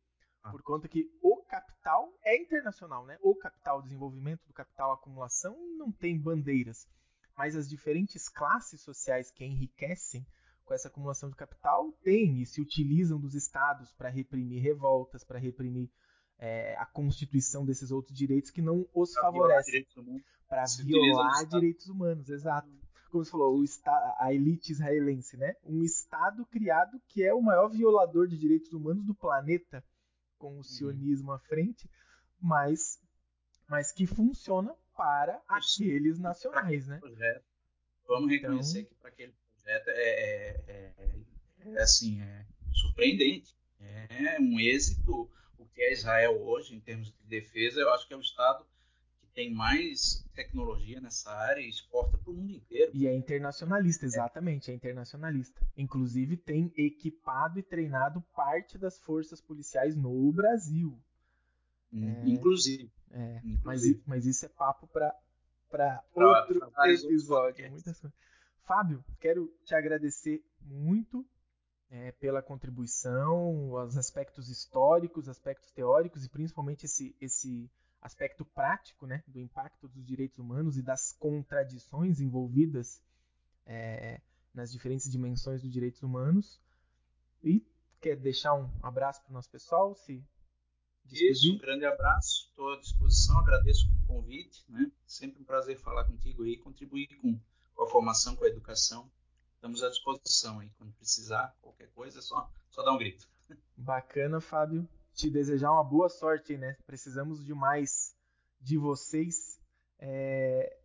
[0.42, 0.50] Ah.
[0.50, 3.18] Por conta que o capital é internacional, né?
[3.22, 6.88] O capital, desenvolvimento do capital, acumulação não tem bandeiras,
[7.36, 10.26] mas as diferentes classes sociais que enriquecem
[10.64, 15.38] com essa acumulação de capital têm e se utilizam dos estados para reprimir revoltas, para
[15.38, 15.90] reprimir
[16.38, 19.86] é, a constituição desses outros direitos que não os pra favorecem.
[20.48, 22.68] Para violar direitos humanos, exato
[23.10, 23.62] como você falou,
[24.18, 25.54] a elite israelense, né?
[25.64, 29.84] Um Estado criado que é o maior violador de direitos humanos do planeta,
[30.40, 30.62] com o uhum.
[30.62, 31.88] sionismo à frente,
[32.40, 32.98] mas,
[33.68, 36.98] mas que funciona para aqueles nacionais, né?
[36.98, 37.44] Projeto.
[38.08, 38.50] Vamos então...
[38.50, 40.92] reconhecer que para aquele projeto é, é, é,
[41.60, 43.54] é, assim, é surpreendente.
[43.78, 47.80] É um êxito o que é Israel hoje em termos de defesa.
[47.80, 48.66] Eu acho que é o Estado
[49.34, 52.90] tem mais tecnologia nessa área e exporta para o mundo inteiro.
[52.94, 54.74] E é internacionalista, exatamente, é.
[54.74, 55.60] é internacionalista.
[55.76, 60.98] Inclusive tem equipado e treinado parte das forças policiais no Brasil.
[61.92, 62.90] Hum, é, inclusive.
[63.10, 64.02] É, inclusive.
[64.06, 65.14] Mas, mas isso é papo para
[66.14, 67.70] outro pra episódio.
[67.70, 68.02] Muitas
[68.64, 71.26] Fábio, quero te agradecer muito
[71.90, 77.68] é, pela contribuição, os aspectos históricos, aspectos teóricos e principalmente esse, esse
[78.00, 83.02] aspecto prático né, do impacto dos direitos humanos e das contradições envolvidas
[83.66, 84.20] é,
[84.54, 86.60] nas diferentes dimensões dos direitos humanos.
[87.42, 87.66] E
[88.00, 89.94] quer deixar um abraço para o nosso pessoal?
[89.94, 90.24] Se
[91.04, 91.30] despedir?
[91.30, 94.90] Isso, um grande abraço, estou à disposição, agradeço o convite, né?
[95.06, 97.38] sempre um prazer falar contigo e contribuir com,
[97.74, 99.10] com a formação, com a educação.
[99.54, 103.28] Estamos à disposição aí, quando precisar, qualquer coisa, é só, só dar um grito.
[103.76, 104.88] Bacana, Fábio.
[105.20, 106.78] Te desejar uma boa sorte, né?
[106.86, 108.16] Precisamos de mais
[108.58, 109.60] de vocês
[109.98, 110.78] é,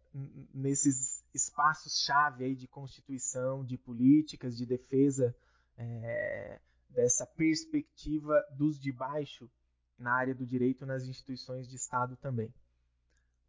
[0.53, 5.33] nesses espaços-chave aí de constituição, de políticas, de defesa
[5.77, 6.59] é,
[6.89, 9.49] dessa perspectiva dos de baixo
[9.97, 12.53] na área do direito nas instituições de Estado também.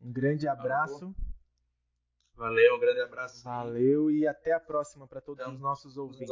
[0.00, 1.12] Um grande abraço.
[2.36, 3.42] Valeu, um grande abraço.
[3.42, 6.28] Valeu e até a próxima para todos então, os nossos ouvintes.